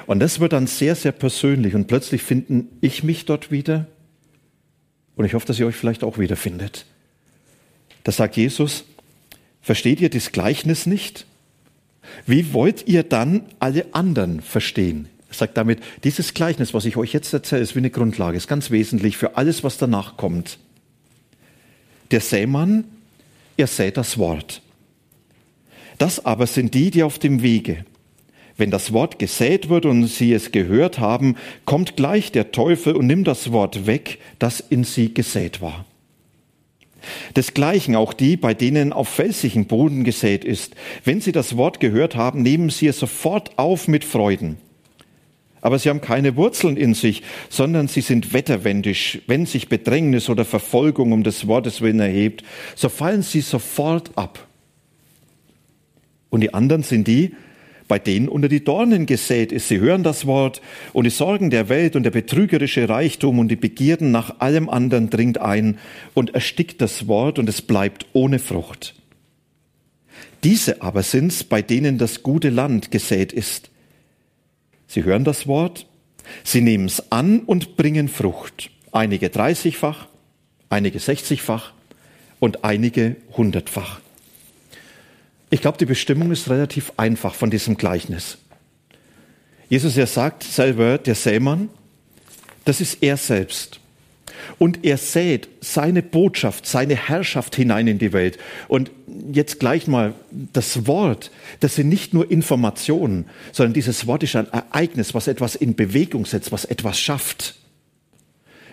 Und 0.06 0.20
das 0.20 0.40
wird 0.40 0.54
dann 0.54 0.68
sehr, 0.68 0.96
sehr 0.96 1.12
persönlich 1.12 1.76
und 1.76 1.88
plötzlich 1.88 2.22
finden 2.22 2.70
ich 2.82 3.04
mich 3.04 3.26
dort 3.26 3.52
wieder 3.52 3.88
und 5.16 5.26
ich 5.26 5.34
hoffe, 5.34 5.46
dass 5.46 5.60
ihr 5.60 5.68
euch 5.68 5.76
vielleicht 5.76 6.04
auch 6.04 6.18
wiederfindet. 6.18 6.86
Da 8.04 8.12
sagt 8.12 8.36
Jesus, 8.36 8.86
versteht 9.62 10.02
ihr 10.02 10.10
das 10.10 10.32
Gleichnis 10.32 10.86
nicht? 10.86 11.26
Wie 12.26 12.54
wollt 12.54 12.88
ihr 12.88 13.04
dann 13.04 13.44
alle 13.60 13.86
anderen 13.94 14.42
verstehen? 14.42 15.08
Er 15.30 15.36
sagt 15.36 15.58
damit, 15.58 15.80
dieses 16.04 16.34
Gleichnis, 16.34 16.74
was 16.74 16.86
ich 16.86 16.98
euch 16.98 17.14
jetzt 17.14 17.34
erzähle, 17.34 17.62
ist 17.62 17.76
wie 17.76 17.80
eine 17.80 17.90
Grundlage, 17.90 18.38
ist 18.38 18.48
ganz 18.48 18.72
wesentlich 18.72 19.18
für 19.18 19.38
alles, 19.38 19.64
was 19.64 19.78
danach 19.78 20.18
kommt. 20.18 20.60
Der 22.14 22.22
Sämann, 22.22 22.84
er 23.58 23.66
sät 23.66 23.98
das 23.98 24.20
Wort. 24.20 24.62
Das 25.98 26.24
aber 26.24 26.46
sind 26.46 26.76
die, 26.76 26.92
die 26.92 27.02
auf 27.02 27.18
dem 27.18 27.42
Wege. 27.42 27.86
Wenn 28.56 28.70
das 28.70 28.94
Wort 28.94 29.18
gesät 29.18 29.68
wird 29.68 29.88
und 29.88 30.06
sie 30.06 30.32
es 30.32 30.52
gehört 30.52 31.00
haben, 31.00 31.38
kommt 31.66 31.96
gleich 31.96 32.32
der 32.32 32.52
Teufel 32.52 32.96
und 32.96 33.08
nimmt 33.08 33.26
das 33.26 33.52
Wort 33.52 33.88
weg, 33.88 34.20
das 34.38 34.60
in 34.60 34.84
sie 34.84 35.16
gesät 35.16 35.60
war. 35.60 35.86
Desgleichen 37.36 37.96
auch 37.96 38.14
die, 38.14 38.38
bei 38.38 38.54
denen 38.54 38.94
auf 38.94 39.10
felsigen 39.10 39.66
Boden 39.66 40.04
gesät 40.04 40.46
ist. 40.46 40.76
Wenn 41.04 41.20
sie 41.20 41.32
das 41.32 41.58
Wort 41.58 41.80
gehört 41.80 42.16
haben, 42.16 42.44
nehmen 42.44 42.70
sie 42.70 42.86
es 42.86 43.00
sofort 43.00 43.58
auf 43.58 43.88
mit 43.88 44.06
Freuden. 44.06 44.60
Aber 45.64 45.80
sie 45.80 45.90
haben 45.90 46.02
keine 46.02 46.36
Wurzeln 46.36 46.76
in 46.76 46.94
sich, 46.94 47.24
sondern 47.50 47.88
sie 47.88 48.02
sind 48.02 48.34
wetterwendisch. 48.34 49.20
Wenn 49.28 49.46
sich 49.46 49.70
Bedrängnis 49.70 50.30
oder 50.30 50.44
Verfolgung 50.44 51.14
um 51.14 51.24
des 51.24 51.48
Wortes 51.48 51.80
willen 51.80 52.02
erhebt, 52.02 52.44
so 52.76 52.90
fallen 52.90 53.22
sie 53.22 53.40
sofort 53.40 54.12
ab. 54.16 54.46
Und 56.30 56.42
die 56.42 56.54
anderen 56.54 56.84
sind 56.84 57.08
die, 57.08 57.34
bei 57.88 57.98
denen 57.98 58.28
unter 58.28 58.50
die 58.50 58.66
Dornen 58.66 59.06
gesät 59.06 59.54
ist. 59.54 59.70
Sie 59.70 59.80
hören 59.80 60.04
das 60.04 60.26
Wort 60.26 60.62
und 60.92 61.06
die 61.06 61.10
Sorgen 61.10 61.50
der 61.50 61.70
Welt 61.70 61.96
und 61.96 62.04
der 62.04 62.12
betrügerische 62.12 62.90
Reichtum 62.90 63.40
und 63.40 63.48
die 63.48 63.56
Begierden 63.56 64.12
nach 64.12 64.42
allem 64.42 64.68
anderen 64.68 65.10
dringt 65.10 65.38
ein 65.38 65.78
und 66.14 66.36
erstickt 66.36 66.82
das 66.82 67.08
Wort 67.08 67.40
und 67.40 67.48
es 67.48 67.62
bleibt 67.62 68.06
ohne 68.12 68.40
Frucht. 68.40 68.96
Diese 70.44 70.82
aber 70.82 71.04
sind's, 71.04 71.46
bei 71.46 71.62
denen 71.62 71.98
das 71.98 72.22
gute 72.22 72.50
Land 72.50 72.92
gesät 72.92 73.32
ist. 73.32 73.70
Sie 74.94 75.06
hören 75.06 75.24
das 75.24 75.48
Wort, 75.48 75.88
sie 76.44 76.62
nehmen 76.62 76.86
es 76.86 77.12
an 77.12 77.40
und 77.40 77.78
bringen 77.78 78.08
Frucht. 78.08 78.70
Einige 78.92 79.32
dreißigfach, 79.32 80.06
einige 80.70 81.00
sechzigfach 81.00 81.74
und 82.40 82.64
einige 82.64 83.16
hundertfach. 83.36 84.02
Ich 85.50 85.62
glaube, 85.62 85.80
die 85.80 85.88
Bestimmung 85.88 86.32
ist 86.32 86.48
relativ 86.48 86.94
einfach 86.96 87.34
von 87.34 87.50
diesem 87.50 87.76
Gleichnis. 87.76 88.38
Jesus, 89.68 89.98
er 89.98 90.06
sagt 90.06 90.44
selber, 90.44 91.00
der 91.00 91.16
Sämann, 91.16 91.70
das 92.64 92.80
ist 92.80 93.02
er 93.02 93.18
selbst. 93.18 93.80
Und 94.60 94.84
er 94.84 94.98
sät 94.98 95.48
seine 95.62 96.02
Botschaft, 96.02 96.66
seine 96.66 96.96
Herrschaft 96.96 97.56
hinein 97.56 97.88
in 97.88 98.00
die 98.00 98.14
Welt. 98.14 98.38
Und 98.68 98.92
jetzt 99.32 99.60
gleich 99.60 99.88
mal 99.88 100.14
das 100.32 100.88
Wort, 100.88 101.32
das 101.60 101.76
sind 101.76 101.90
nicht 101.90 102.14
nur 102.14 102.30
Informationen, 102.30 103.26
sondern 103.52 103.74
dieses 103.74 104.08
Wort 104.08 104.24
ist 104.24 104.36
ein 104.36 104.52
Ereignis, 104.52 105.14
was 105.14 105.28
etwas 105.28 105.56
in 105.56 105.76
Bewegung 105.76 106.26
setzt, 106.26 106.52
was 106.52 106.66
etwas 106.66 107.00
schafft. 107.00 107.56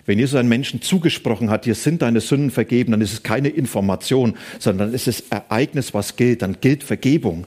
Wenn 0.07 0.19
Jesus 0.19 0.37
einen 0.39 0.49
Menschen 0.49 0.83
zugesprochen 0.83 1.51
hat, 1.51 1.67
dir 1.67 1.75
sind 1.75 2.03
deine 2.03 2.21
Sünden 2.21 2.51
vergeben, 2.51 2.93
dann 2.93 3.01
ist 3.01 3.13
es 3.13 3.23
keine 3.23 3.49
Information, 3.49 4.35
sondern 4.59 4.95
es 4.95 5.07
ist 5.07 5.31
Ereignis, 5.31 5.95
was 5.95 6.17
gilt, 6.17 6.43
dann 6.43 6.61
gilt 6.61 6.83
Vergebung. 6.83 7.47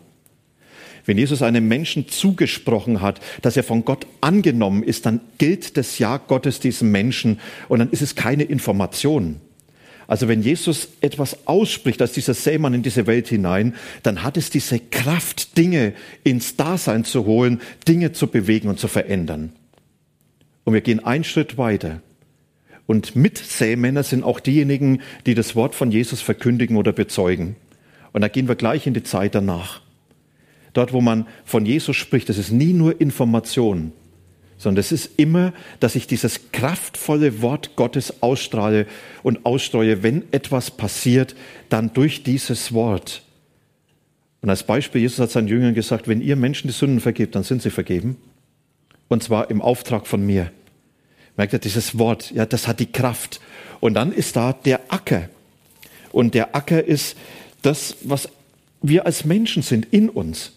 Wenn 1.05 1.17
Jesus 1.17 1.41
einem 1.41 1.67
Menschen 1.67 2.07
zugesprochen 2.07 3.01
hat, 3.01 3.19
dass 3.41 3.57
er 3.57 3.63
von 3.63 3.83
Gott 3.83 4.07
angenommen 4.21 4.83
ist, 4.83 5.05
dann 5.05 5.19
gilt 5.37 5.75
das 5.77 5.99
Ja 5.99 6.17
Gottes 6.17 6.59
diesem 6.59 6.91
Menschen 6.91 7.39
und 7.67 7.79
dann 7.79 7.89
ist 7.89 8.01
es 8.01 8.15
keine 8.15 8.43
Information. 8.43 9.41
Also 10.07 10.27
wenn 10.27 10.41
Jesus 10.41 10.89
etwas 11.01 11.47
ausspricht 11.47 12.01
als 12.01 12.13
dieser 12.13 12.33
Sämann 12.33 12.73
in 12.73 12.83
diese 12.83 13.07
Welt 13.07 13.27
hinein, 13.27 13.75
dann 14.03 14.23
hat 14.23 14.37
es 14.37 14.49
diese 14.49 14.79
Kraft, 14.79 15.57
Dinge 15.57 15.93
ins 16.23 16.55
Dasein 16.55 17.05
zu 17.05 17.25
holen, 17.25 17.61
Dinge 17.87 18.11
zu 18.11 18.27
bewegen 18.27 18.67
und 18.67 18.79
zu 18.79 18.87
verändern. 18.87 19.53
Und 20.65 20.73
wir 20.73 20.81
gehen 20.81 21.03
einen 21.03 21.23
Schritt 21.23 21.57
weiter. 21.57 22.01
Und 22.85 23.15
Mitsämänner 23.15 24.03
sind 24.03 24.23
auch 24.23 24.39
diejenigen, 24.39 25.01
die 25.25 25.35
das 25.35 25.55
Wort 25.55 25.73
von 25.73 25.91
Jesus 25.91 26.21
verkündigen 26.21 26.75
oder 26.75 26.91
bezeugen. 26.91 27.55
Und 28.11 28.21
da 28.21 28.27
gehen 28.27 28.47
wir 28.47 28.55
gleich 28.55 28.85
in 28.85 28.93
die 28.93 29.03
Zeit 29.03 29.35
danach. 29.35 29.82
Dort, 30.73 30.91
wo 30.91 31.01
man 31.01 31.27
von 31.45 31.65
Jesus 31.65 31.95
spricht, 31.95 32.29
das 32.29 32.37
ist 32.37 32.51
nie 32.51 32.73
nur 32.73 32.99
Information, 32.99 33.91
sondern 34.57 34.79
es 34.79 34.91
ist 34.91 35.11
immer, 35.17 35.53
dass 35.79 35.95
ich 35.95 36.07
dieses 36.07 36.51
kraftvolle 36.51 37.41
Wort 37.41 37.75
Gottes 37.75 38.21
ausstrahle 38.21 38.87
und 39.21 39.45
ausstreue, 39.45 40.03
wenn 40.03 40.23
etwas 40.31 40.71
passiert, 40.71 41.35
dann 41.69 41.93
durch 41.93 42.23
dieses 42.23 42.73
Wort. 42.73 43.23
Und 44.41 44.49
als 44.49 44.63
Beispiel, 44.63 45.01
Jesus 45.01 45.19
hat 45.19 45.31
seinen 45.31 45.47
Jüngern 45.47 45.73
gesagt, 45.73 46.07
wenn 46.07 46.21
ihr 46.21 46.35
Menschen 46.35 46.67
die 46.67 46.73
Sünden 46.73 46.99
vergebt, 46.99 47.35
dann 47.35 47.43
sind 47.43 47.61
sie 47.61 47.69
vergeben. 47.69 48.17
Und 49.07 49.23
zwar 49.23 49.49
im 49.49 49.61
Auftrag 49.61 50.07
von 50.07 50.25
mir. 50.25 50.51
Merkt 51.37 51.53
ihr, 51.53 51.59
dieses 51.59 51.97
Wort, 51.97 52.31
ja, 52.31 52.45
das 52.45 52.67
hat 52.67 52.79
die 52.79 52.91
Kraft. 52.91 53.39
Und 53.79 53.93
dann 53.93 54.11
ist 54.11 54.35
da 54.35 54.53
der 54.53 54.81
Acker. 54.89 55.29
Und 56.11 56.33
der 56.33 56.55
Acker 56.55 56.83
ist 56.83 57.15
das, 57.61 57.95
was 58.01 58.29
wir 58.81 59.05
als 59.05 59.25
Menschen 59.25 59.63
sind, 59.63 59.87
in 59.91 60.09
uns. 60.09 60.51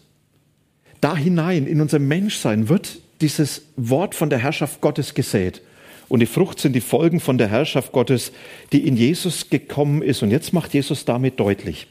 Da 1.01 1.17
hinein, 1.17 1.67
in 1.67 1.81
unser 1.81 1.99
Menschsein, 1.99 2.69
wird 2.69 2.99
dieses 3.21 3.63
Wort 3.77 4.15
von 4.15 4.31
der 4.31 4.39
Herrschaft 4.39 4.81
Gottes 4.81 5.15
gesät. 5.15 5.63
Und 6.09 6.21
die 6.21 6.27
Frucht 6.27 6.61
sind 6.61 6.75
die 6.75 6.81
Folgen 6.81 7.21
von 7.21 7.39
der 7.39 7.49
Herrschaft 7.49 7.93
Gottes, 7.93 8.33
die 8.73 8.87
in 8.87 8.97
Jesus 8.97 9.51
gekommen 9.51 10.03
ist. 10.03 10.23
Und 10.23 10.31
jetzt 10.31 10.53
macht 10.53 10.75
Jesus 10.75 11.05
damit 11.05 11.41
deutlich, 11.41 11.89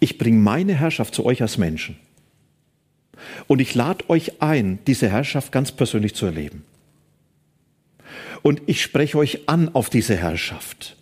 ich 0.00 0.18
bringe 0.18 0.38
meine 0.38 0.74
Herrschaft 0.74 1.14
zu 1.14 1.24
euch 1.24 1.40
als 1.40 1.56
Menschen. 1.56 1.96
Und 3.46 3.60
ich 3.60 3.74
lade 3.74 4.08
euch 4.10 4.42
ein, 4.42 4.78
diese 4.86 5.08
Herrschaft 5.08 5.52
ganz 5.52 5.72
persönlich 5.72 6.14
zu 6.14 6.26
erleben 6.26 6.64
und 8.44 8.60
ich 8.66 8.82
spreche 8.82 9.16
euch 9.16 9.48
an 9.48 9.74
auf 9.74 9.88
diese 9.88 10.16
Herrschaft. 10.16 10.96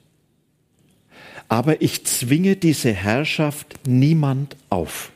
Aber 1.48 1.82
ich 1.82 2.06
zwinge 2.06 2.54
diese 2.54 2.92
Herrschaft 2.92 3.80
niemand 3.84 4.56
auf, 4.70 5.10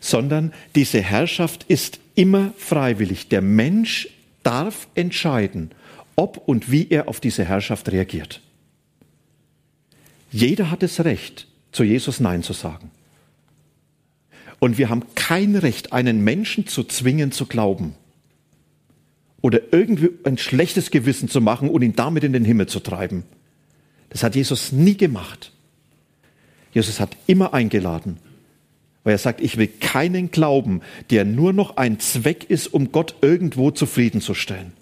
sondern 0.00 0.52
diese 0.74 1.00
Herrschaft 1.00 1.64
ist 1.68 2.00
immer 2.14 2.52
freiwillig. 2.56 3.28
Der 3.28 3.42
Mensch 3.42 4.08
darf 4.42 4.88
entscheiden, 4.94 5.70
ob 6.16 6.36
und 6.48 6.70
wie 6.70 6.88
er 6.88 7.08
auf 7.08 7.20
diese 7.20 7.44
Herrschaft 7.44 7.90
reagiert. 7.92 8.40
Jeder 10.30 10.70
hat 10.70 10.82
das 10.82 11.04
Recht, 11.04 11.46
zu 11.72 11.84
Jesus 11.84 12.20
Nein 12.20 12.42
zu 12.42 12.52
sagen. 12.52 12.90
Und 14.58 14.78
wir 14.78 14.88
haben 14.88 15.04
kein 15.14 15.54
Recht, 15.56 15.92
einen 15.92 16.24
Menschen 16.24 16.66
zu 16.66 16.82
zwingen 16.84 17.30
zu 17.30 17.46
glauben 17.46 17.94
oder 19.40 19.60
irgendwie 19.72 20.10
ein 20.24 20.38
schlechtes 20.38 20.90
Gewissen 20.90 21.28
zu 21.28 21.40
machen 21.40 21.70
und 21.70 21.82
ihn 21.82 21.94
damit 21.94 22.24
in 22.24 22.32
den 22.32 22.44
Himmel 22.44 22.66
zu 22.66 22.80
treiben. 22.80 23.24
Das 24.10 24.22
hat 24.22 24.34
Jesus 24.34 24.72
nie 24.72 24.96
gemacht. 24.96 25.52
Jesus 26.72 27.00
hat 27.00 27.16
immer 27.26 27.54
eingeladen, 27.54 28.18
weil 29.08 29.14
er 29.14 29.18
sagt, 29.18 29.40
ich 29.40 29.56
will 29.56 29.68
keinen 29.68 30.30
Glauben, 30.30 30.82
der 31.08 31.24
nur 31.24 31.54
noch 31.54 31.78
ein 31.78 31.98
Zweck 31.98 32.44
ist, 32.50 32.66
um 32.66 32.92
Gott 32.92 33.14
irgendwo 33.22 33.70
zufriedenzustellen, 33.70 34.74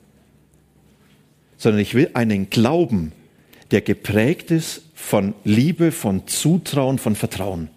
sondern 1.56 1.80
ich 1.80 1.94
will 1.94 2.10
einen 2.14 2.50
Glauben, 2.50 3.12
der 3.70 3.82
geprägt 3.82 4.50
ist 4.50 4.82
von 4.96 5.32
Liebe, 5.44 5.92
von 5.92 6.26
Zutrauen, 6.26 6.98
von 6.98 7.14
Vertrauen. 7.14 7.68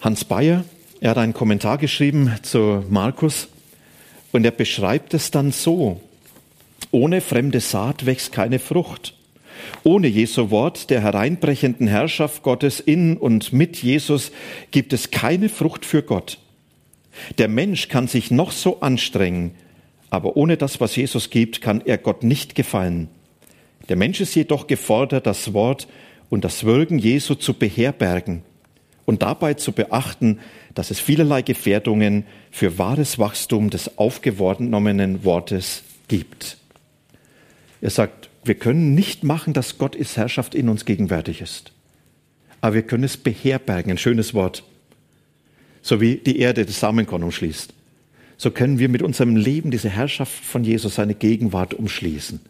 Hans 0.00 0.24
Bayer 0.24 0.64
er 1.00 1.10
hat 1.10 1.18
einen 1.18 1.32
Kommentar 1.32 1.78
geschrieben 1.78 2.34
zu 2.42 2.84
Markus 2.90 3.46
und 4.32 4.44
er 4.44 4.50
beschreibt 4.50 5.14
es 5.14 5.30
dann 5.30 5.52
so. 5.52 6.00
Ohne 6.90 7.20
fremde 7.20 7.60
Saat 7.60 8.04
wächst 8.04 8.32
keine 8.32 8.58
Frucht. 8.58 9.14
Ohne 9.82 10.08
Jesu 10.08 10.50
Wort 10.50 10.90
der 10.90 11.00
hereinbrechenden 11.00 11.86
Herrschaft 11.86 12.42
Gottes 12.42 12.80
in 12.80 13.16
und 13.16 13.52
mit 13.52 13.82
Jesus 13.82 14.32
gibt 14.70 14.92
es 14.92 15.10
keine 15.10 15.48
Frucht 15.48 15.84
für 15.84 16.02
Gott. 16.02 16.38
Der 17.38 17.48
Mensch 17.48 17.88
kann 17.88 18.08
sich 18.08 18.30
noch 18.30 18.52
so 18.52 18.80
anstrengen, 18.80 19.52
aber 20.10 20.36
ohne 20.36 20.56
das, 20.56 20.80
was 20.80 20.96
Jesus 20.96 21.30
gibt, 21.30 21.60
kann 21.60 21.82
er 21.84 21.98
Gott 21.98 22.22
nicht 22.22 22.54
gefallen. 22.54 23.08
Der 23.88 23.96
Mensch 23.96 24.20
ist 24.20 24.34
jedoch 24.34 24.66
gefordert, 24.66 25.26
das 25.26 25.52
Wort 25.52 25.88
und 26.30 26.44
das 26.44 26.64
Wirken 26.64 26.98
Jesu 26.98 27.34
zu 27.34 27.54
beherbergen 27.54 28.42
und 29.04 29.22
dabei 29.22 29.54
zu 29.54 29.72
beachten, 29.72 30.40
dass 30.74 30.90
es 30.90 30.98
vielerlei 30.98 31.42
Gefährdungen 31.42 32.24
für 32.50 32.78
wahres 32.78 33.18
Wachstum 33.18 33.70
des 33.70 33.98
aufgewordenen 33.98 35.24
Wortes 35.24 35.82
gibt. 36.08 36.58
Er 37.80 37.90
sagt, 37.90 38.30
wir 38.44 38.54
können 38.54 38.94
nicht 38.94 39.24
machen, 39.24 39.52
dass 39.52 39.78
Gottes 39.78 40.16
Herrschaft 40.16 40.54
in 40.54 40.68
uns 40.68 40.84
gegenwärtig 40.84 41.40
ist. 41.40 41.72
Aber 42.60 42.74
wir 42.74 42.82
können 42.82 43.04
es 43.04 43.16
beherbergen, 43.16 43.92
ein 43.92 43.98
schönes 43.98 44.34
Wort. 44.34 44.64
So 45.82 46.00
wie 46.00 46.16
die 46.16 46.38
Erde 46.38 46.64
das 46.64 46.80
Samenkorn 46.80 47.22
umschließt. 47.22 47.74
So 48.36 48.50
können 48.50 48.78
wir 48.78 48.88
mit 48.88 49.02
unserem 49.02 49.36
Leben 49.36 49.70
diese 49.70 49.90
Herrschaft 49.90 50.44
von 50.44 50.64
Jesus, 50.64 50.96
seine 50.96 51.14
Gegenwart 51.14 51.74
umschließen. 51.74 52.40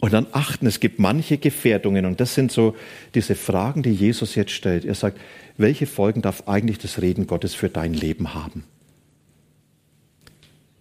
Und 0.00 0.12
dann 0.12 0.26
achten, 0.32 0.66
es 0.66 0.78
gibt 0.78 1.00
manche 1.00 1.38
Gefährdungen 1.38 2.06
und 2.06 2.20
das 2.20 2.34
sind 2.34 2.52
so 2.52 2.76
diese 3.14 3.34
Fragen, 3.34 3.82
die 3.82 3.90
Jesus 3.90 4.36
jetzt 4.36 4.52
stellt. 4.52 4.84
Er 4.84 4.94
sagt, 4.94 5.18
welche 5.56 5.86
Folgen 5.86 6.22
darf 6.22 6.46
eigentlich 6.46 6.78
das 6.78 7.02
Reden 7.02 7.26
Gottes 7.26 7.54
für 7.54 7.68
dein 7.68 7.94
Leben 7.94 8.34
haben? 8.34 8.62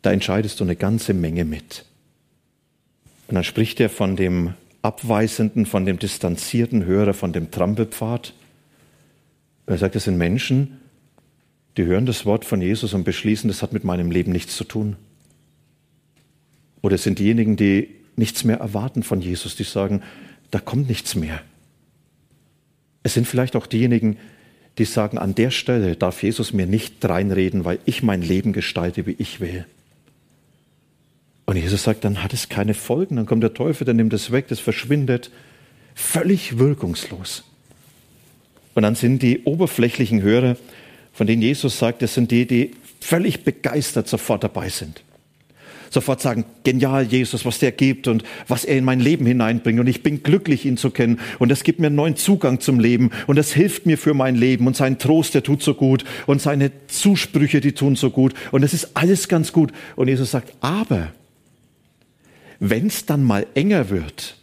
Da 0.03 0.11
entscheidest 0.11 0.59
du 0.59 0.63
eine 0.63 0.75
ganze 0.75 1.15
Menge 1.15 1.45
mit. 1.45 1.85
Und 3.27 3.35
dann 3.35 3.43
spricht 3.43 3.79
er 3.79 3.89
von 3.89 4.15
dem 4.15 4.53
abweisenden, 4.81 5.65
von 5.65 5.85
dem 5.85 5.99
distanzierten 5.99 6.85
Hörer, 6.85 7.13
von 7.13 7.33
dem 7.33 7.51
Trampelpfad. 7.51 8.33
Er 9.65 9.77
sagt, 9.77 9.95
das 9.95 10.05
sind 10.05 10.17
Menschen, 10.17 10.79
die 11.75 11.85
hören 11.85 12.05
das 12.05 12.25
Wort 12.25 12.45
von 12.45 12.61
Jesus 12.61 12.93
und 12.93 13.03
beschließen, 13.03 13.49
das 13.49 13.61
hat 13.61 13.73
mit 13.73 13.83
meinem 13.83 14.11
Leben 14.11 14.31
nichts 14.31 14.55
zu 14.55 14.63
tun. 14.63 14.95
Oder 16.81 16.95
es 16.95 17.03
sind 17.03 17.19
diejenigen, 17.19 17.57
die 17.57 17.89
nichts 18.15 18.43
mehr 18.43 18.57
erwarten 18.57 19.03
von 19.03 19.21
Jesus, 19.21 19.55
die 19.55 19.63
sagen, 19.63 20.01
da 20.51 20.59
kommt 20.59 20.87
nichts 20.87 21.15
mehr. 21.15 21.41
Es 23.03 23.13
sind 23.13 23.27
vielleicht 23.27 23.55
auch 23.55 23.67
diejenigen, 23.67 24.17
die 24.77 24.85
sagen, 24.85 25.17
an 25.17 25.35
der 25.35 25.51
Stelle 25.51 25.95
darf 25.95 26.23
Jesus 26.23 26.53
mir 26.53 26.65
nicht 26.65 27.03
reinreden, 27.03 27.65
weil 27.65 27.79
ich 27.85 28.03
mein 28.03 28.21
Leben 28.21 28.53
gestalte, 28.53 29.05
wie 29.05 29.15
ich 29.17 29.39
will. 29.39 29.65
Und 31.47 31.55
Jesus 31.55 31.83
sagt, 31.83 32.03
dann 32.03 32.21
hat 32.21 32.33
es 32.33 32.49
keine 32.49 32.73
Folgen, 32.73 33.15
dann 33.15 33.25
kommt 33.25 33.41
der 33.41 33.53
Teufel, 33.53 33.85
der 33.85 33.93
nimmt 33.93 34.11
es 34.11 34.31
weg, 34.31 34.49
das 34.49 34.59
verschwindet, 34.59 35.31
völlig 35.95 36.59
wirkungslos. 36.59 37.45
Und 38.75 38.83
dann 38.83 38.95
sind 38.95 39.23
die 39.23 39.43
oberflächlichen 39.45 40.21
Hörer, 40.21 40.57
von 41.13 41.25
denen 41.25 41.41
Jesus 41.41 41.79
sagt, 41.79 42.01
das 42.01 42.13
sind 42.13 42.31
die, 42.31 42.45
die 42.45 42.71
völlig 42.99 43.45
begeistert 43.45 44.09
sofort 44.09 44.43
dabei 44.43 44.67
sind. 44.67 45.03
Sofort 45.89 46.19
sagen, 46.21 46.43
genial 46.65 47.05
Jesus, 47.05 47.45
was 47.45 47.59
der 47.59 47.71
gibt 47.71 48.09
und 48.09 48.25
was 48.49 48.65
er 48.65 48.77
in 48.77 48.83
mein 48.83 48.99
Leben 48.99 49.25
hineinbringt. 49.25 49.79
Und 49.79 49.87
ich 49.87 50.03
bin 50.03 50.23
glücklich, 50.23 50.65
ihn 50.65 50.75
zu 50.75 50.89
kennen. 50.91 51.21
Und 51.39 51.47
das 51.47 51.63
gibt 51.63 51.79
mir 51.79 51.87
einen 51.87 51.95
neuen 51.95 52.17
Zugang 52.17 52.59
zum 52.59 52.81
Leben. 52.81 53.11
Und 53.25 53.37
das 53.37 53.53
hilft 53.53 53.85
mir 53.85 53.97
für 53.97 54.13
mein 54.13 54.35
Leben. 54.35 54.67
Und 54.67 54.75
sein 54.75 54.99
Trost, 54.99 55.33
der 55.33 55.43
tut 55.43 55.63
so 55.63 55.75
gut. 55.75 56.03
Und 56.25 56.41
seine 56.41 56.71
Zusprüche, 56.87 57.61
die 57.61 57.71
tun 57.71 57.95
so 57.95 58.09
gut. 58.09 58.33
Und 58.51 58.63
es 58.63 58.73
ist 58.73 58.97
alles 58.97 59.29
ganz 59.29 59.53
gut. 59.53 59.71
Und 59.95 60.09
Jesus 60.09 60.31
sagt, 60.31 60.53
aber 60.59 61.13
wenn 62.59 62.87
es 62.87 63.05
dann 63.05 63.23
mal 63.23 63.45
enger 63.53 63.89
wird, 63.89 64.37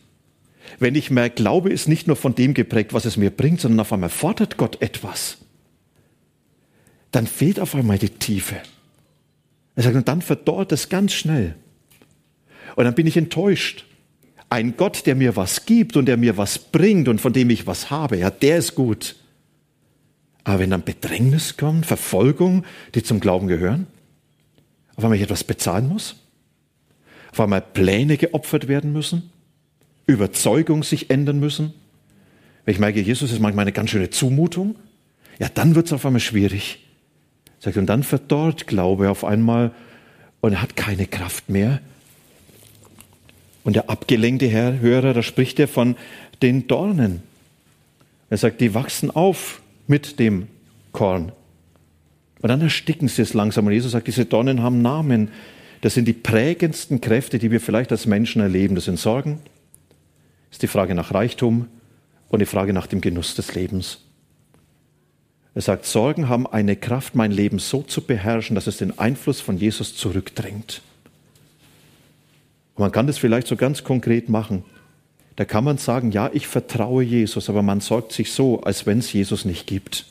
wenn 0.79 0.95
ich 0.95 1.11
merke, 1.11 1.37
Glaube 1.37 1.71
ist 1.71 1.89
nicht 1.89 2.07
nur 2.07 2.17
von 2.17 2.35
dem 2.35 2.55
geprägt, 2.55 2.93
was 2.93 3.05
es 3.05 3.17
mir 3.17 3.31
bringt, 3.31 3.61
sondern 3.61 3.81
auf 3.81 3.93
einmal 3.93 4.11
fordert 4.11 4.57
Gott 4.57 4.81
etwas, 4.83 5.39
dann 7.11 7.27
fehlt 7.27 7.61
auf 7.61 7.75
einmal 7.75 7.99
die 7.99 8.11
Tiefe. 8.11 8.57
Er 9.77 9.83
sagt, 9.83 9.97
und 9.97 10.09
dann 10.09 10.23
verdorrt 10.23 10.73
es 10.73 10.89
ganz 10.89 11.13
schnell. 11.13 11.55
Und 12.77 12.85
dann 12.85 12.95
bin 12.95 13.07
ich 13.07 13.17
enttäuscht. 13.17 13.87
Ein 14.51 14.77
Gott, 14.77 15.07
der 15.07 15.15
mir 15.15 15.37
was 15.37 15.67
gibt 15.67 15.97
und 15.97 16.07
der 16.07 16.17
mir 16.17 16.37
was 16.37 16.59
bringt 16.59 17.09
und 17.09 17.21
von 17.21 17.33
dem 17.33 17.51
ich 17.51 17.67
was 17.67 17.91
habe, 17.91 18.17
ja, 18.17 18.31
der 18.31 18.59
ist 18.59 18.75
gut. 18.75 19.17
Aber 20.45 20.59
wenn 20.59 20.71
dann 20.71 20.85
Bedrängnis 20.85 21.57
kommt, 21.57 21.87
Verfolgung, 21.87 22.65
die 22.95 23.03
zum 23.03 23.21
Glauben 23.21 23.49
gehören, 23.49 23.87
auf 24.97 25.03
einmal 25.03 25.17
ich 25.17 25.25
etwas 25.25 25.45
bezahlen 25.45 25.89
muss, 25.89 26.17
auf 27.35 27.41
einmal 27.41 27.61
Pläne 27.61 28.17
geopfert 28.17 28.69
werden 28.69 28.93
müssen, 28.93 29.31
Überzeugung 30.07 30.85
sich 30.85 31.11
ändern 31.11 31.41
müssen, 31.41 31.75
wenn 32.65 32.75
ich 32.75 32.81
merke, 32.81 33.01
Jesus 33.01 33.33
ist 33.33 33.41
manchmal 33.41 33.65
eine 33.65 33.73
ganz 33.73 33.91
schöne 33.91 34.11
Zumutung, 34.11 34.77
ja, 35.41 35.49
dann 35.53 35.75
wird 35.75 35.87
es 35.87 35.93
auf 35.93 36.07
einmal 36.07 36.21
schwierig. 36.21 36.79
Sagt, 37.59 37.77
und 37.77 37.87
dann 37.87 38.05
verdorrt 38.05 38.69
Glaube 38.69 39.11
auf 39.11 39.25
einmal 39.25 39.73
und 40.41 40.53
er 40.53 40.63
hat 40.63 40.77
keine 40.77 41.07
Kraft 41.07 41.49
mehr. 41.49 41.81
Und 43.65 43.75
der 43.75 43.91
abgelenkte 43.91 44.47
Herr, 44.47 44.79
Hörer, 44.79 45.13
da 45.13 45.23
spricht 45.23 45.59
er 45.59 45.67
von 45.67 45.97
den 46.41 46.69
Dornen. 46.69 47.23
Er 48.31 48.37
sagt, 48.37 48.61
die 48.61 48.75
wachsen 48.75 49.11
auf 49.11 49.61
mit 49.89 50.21
dem 50.21 50.47
Korn. 50.93 51.33
Und 52.41 52.49
dann 52.49 52.61
ersticken 52.61 53.09
sie 53.09 53.23
es 53.23 53.35
langsam. 53.35 53.67
Und 53.67 53.73
Jesus 53.73 53.93
sagt, 53.93 54.07
diese 54.07 54.25
Dornen 54.25 54.63
haben 54.63 54.83
Namen. 54.83 55.31
Das 55.85 55.93
sind 55.93 56.09
die 56.09 56.15
prägendsten 56.15 57.03
Kräfte, 57.03 57.39
die 57.39 57.51
wir 57.51 57.61
vielleicht 57.61 57.93
als 57.93 58.07
Menschen 58.07 58.41
erleben. 58.41 58.75
Das 58.75 58.87
sind 58.87 58.99
Sorgen, 58.99 59.41
ist 60.51 60.63
die 60.63 60.67
Frage 60.67 60.95
nach 60.95 61.13
Reichtum 61.13 61.67
und 62.31 62.39
die 62.39 62.47
Frage 62.47 62.73
nach 62.73 62.87
dem 62.87 63.03
Genuss 63.03 63.35
des 63.35 63.55
Lebens. 63.55 63.99
Er 65.55 65.61
sagt, 65.61 65.85
Sorgen 65.85 66.31
haben 66.31 66.47
eine 66.47 66.75
Kraft, 66.75 67.15
mein 67.15 67.33
Leben 67.33 67.59
so 67.59 67.83
zu 67.83 68.01
beherrschen, 68.01 68.55
dass 68.55 68.67
es 68.67 68.79
den 68.79 68.99
Einfluss 68.99 69.43
von 69.43 69.59
Jesus 69.59 69.95
zurückdrängt. 69.95 70.81
Und 72.77 72.81
man 72.81 72.91
kann 72.91 73.07
das 73.07 73.19
vielleicht 73.19 73.47
so 73.47 73.55
ganz 73.55 73.85
konkret 73.85 74.31
machen. 74.31 74.65
Da 75.37 75.45
kann 75.45 75.65
man 75.65 75.77
sagen, 75.77 76.13
ja, 76.13 76.31
ich 76.33 76.47
vertraue 76.47 77.05
Jesus, 77.05 77.51
aber 77.51 77.61
man 77.61 77.81
sorgt 77.81 78.13
sich 78.13 78.33
so, 78.33 78.63
als 78.63 78.87
wenn 78.87 79.01
es 79.01 79.13
Jesus 79.13 79.45
nicht 79.45 79.67
gibt. 79.67 80.07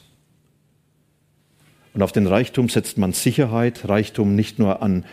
Und 1.95 2.03
auf 2.03 2.11
den 2.11 2.27
Reichtum 2.27 2.69
setzt 2.69 2.99
man 2.99 3.11
Sicherheit, 3.11 3.89
Reichtum 3.89 4.35
nicht 4.35 4.59
nur 4.59 4.83
an 4.83 5.03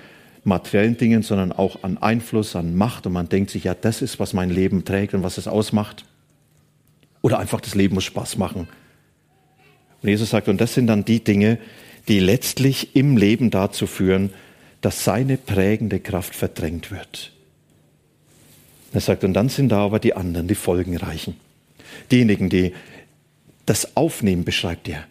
materiellen 0.44 0.96
Dingen, 0.96 1.22
sondern 1.22 1.53
auch 1.53 1.83
an 1.83 1.98
Einfluss, 1.98 2.57
an 2.57 2.74
Macht. 2.74 3.07
Und 3.07 3.12
man 3.12 3.29
denkt 3.29 3.50
sich, 3.50 3.64
ja, 3.64 3.74
das 3.74 4.03
ist, 4.03 4.18
was 4.18 4.33
mein 4.33 4.50
Leben 4.50 4.85
trägt 4.85 5.14
und 5.14 5.22
was 5.22 5.38
es 5.38 5.48
ausmacht. 5.48 6.05
Oder 7.22 7.38
einfach 7.38 7.61
das 7.61 7.74
Leben 7.74 7.94
muss 7.94 8.05
Spaß 8.05 8.38
machen. 8.38 8.68
Und 10.03 10.09
Jesus 10.09 10.31
sagt, 10.31 10.48
und 10.48 10.61
das 10.61 10.74
sind 10.74 10.87
dann 10.87 11.05
die 11.05 11.22
Dinge, 11.22 11.59
die 12.09 12.20
letztlich 12.20 12.96
im 12.96 13.16
Leben 13.16 13.50
dazu 13.50 13.87
führen, 13.87 14.31
dass 14.81 15.05
seine 15.05 15.37
prägende 15.37 16.00
Kraft 16.00 16.35
verdrängt 16.35 16.90
wird. 16.90 17.33
Er 18.92 19.00
sagt, 19.00 19.24
und 19.24 19.35
dann 19.35 19.48
sind 19.48 19.68
da 19.68 19.85
aber 19.85 19.98
die 19.98 20.14
anderen, 20.14 20.48
die 20.48 20.55
Folgenreichen. 20.55 21.37
Diejenigen, 22.11 22.48
die 22.48 22.72
das 23.66 23.96
Aufnehmen 23.96 24.44
beschreibt 24.44 24.88
er, 24.88 25.05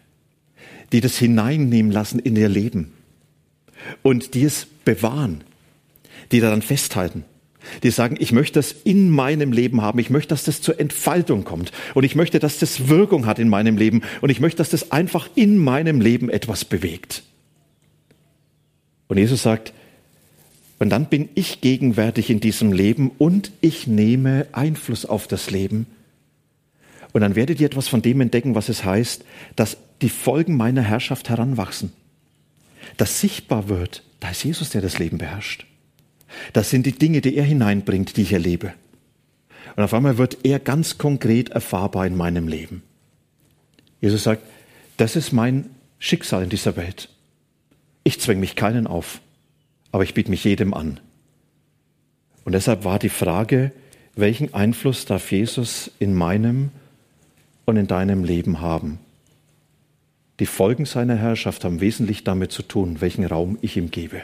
die 0.92 1.00
das 1.00 1.16
hineinnehmen 1.16 1.92
lassen 1.92 2.18
in 2.18 2.36
ihr 2.36 2.48
Leben 2.48 2.92
und 4.02 4.34
die 4.34 4.44
es 4.44 4.66
bewahren, 4.94 5.44
die 6.32 6.40
daran 6.40 6.62
festhalten, 6.62 7.24
die 7.82 7.90
sagen, 7.90 8.16
ich 8.18 8.32
möchte 8.32 8.58
das 8.58 8.72
in 8.72 9.10
meinem 9.10 9.52
Leben 9.52 9.82
haben, 9.82 10.00
ich 10.00 10.10
möchte, 10.10 10.30
dass 10.30 10.44
das 10.44 10.60
zur 10.60 10.80
Entfaltung 10.80 11.44
kommt 11.44 11.70
und 11.94 12.02
ich 12.02 12.16
möchte, 12.16 12.40
dass 12.40 12.58
das 12.58 12.88
Wirkung 12.88 13.26
hat 13.26 13.38
in 13.38 13.48
meinem 13.48 13.76
Leben 13.76 14.02
und 14.20 14.30
ich 14.30 14.40
möchte, 14.40 14.58
dass 14.58 14.70
das 14.70 14.90
einfach 14.90 15.28
in 15.36 15.58
meinem 15.58 16.00
Leben 16.00 16.28
etwas 16.28 16.64
bewegt. 16.64 17.22
Und 19.06 19.18
Jesus 19.18 19.42
sagt, 19.42 19.72
und 20.80 20.90
dann 20.90 21.06
bin 21.06 21.28
ich 21.34 21.60
gegenwärtig 21.60 22.30
in 22.30 22.40
diesem 22.40 22.72
Leben 22.72 23.12
und 23.18 23.52
ich 23.60 23.86
nehme 23.86 24.46
Einfluss 24.52 25.04
auf 25.04 25.26
das 25.26 25.50
Leben. 25.50 25.86
Und 27.12 27.20
dann 27.20 27.36
werdet 27.36 27.60
ihr 27.60 27.66
etwas 27.66 27.86
von 27.86 28.02
dem 28.02 28.20
entdecken, 28.20 28.54
was 28.54 28.68
es 28.68 28.84
heißt, 28.84 29.24
dass 29.56 29.76
die 30.00 30.08
Folgen 30.08 30.56
meiner 30.56 30.82
Herrschaft 30.82 31.28
heranwachsen. 31.28 31.92
Dass 32.96 33.20
sichtbar 33.20 33.68
wird, 33.68 34.02
da 34.20 34.30
ist 34.30 34.44
Jesus, 34.44 34.70
der 34.70 34.82
das 34.82 34.98
Leben 34.98 35.18
beherrscht. 35.18 35.66
Das 36.52 36.70
sind 36.70 36.86
die 36.86 36.92
Dinge, 36.92 37.20
die 37.20 37.36
er 37.36 37.44
hineinbringt, 37.44 38.16
die 38.16 38.22
ich 38.22 38.32
erlebe. 38.32 38.72
Und 39.76 39.82
auf 39.82 39.94
einmal 39.94 40.18
wird 40.18 40.38
er 40.44 40.58
ganz 40.58 40.98
konkret 40.98 41.50
erfahrbar 41.50 42.06
in 42.06 42.16
meinem 42.16 42.48
Leben. 42.48 42.82
Jesus 44.00 44.24
sagt, 44.24 44.42
das 44.96 45.16
ist 45.16 45.32
mein 45.32 45.70
Schicksal 45.98 46.42
in 46.42 46.50
dieser 46.50 46.76
Welt. 46.76 47.08
Ich 48.04 48.20
zwänge 48.20 48.40
mich 48.40 48.56
keinen 48.56 48.86
auf, 48.86 49.20
aber 49.92 50.04
ich 50.04 50.14
biete 50.14 50.30
mich 50.30 50.44
jedem 50.44 50.74
an. 50.74 51.00
Und 52.44 52.52
deshalb 52.52 52.84
war 52.84 52.98
die 52.98 53.10
Frage, 53.10 53.72
welchen 54.16 54.54
Einfluss 54.54 55.04
darf 55.04 55.30
Jesus 55.30 55.90
in 55.98 56.14
meinem 56.14 56.70
und 57.64 57.76
in 57.76 57.86
deinem 57.86 58.24
Leben 58.24 58.60
haben? 58.60 58.98
Die 60.40 60.46
Folgen 60.46 60.86
seiner 60.86 61.16
Herrschaft 61.16 61.64
haben 61.64 61.82
wesentlich 61.82 62.24
damit 62.24 62.50
zu 62.50 62.62
tun, 62.62 63.02
welchen 63.02 63.26
Raum 63.26 63.58
ich 63.60 63.76
ihm 63.76 63.90
gebe. 63.90 64.22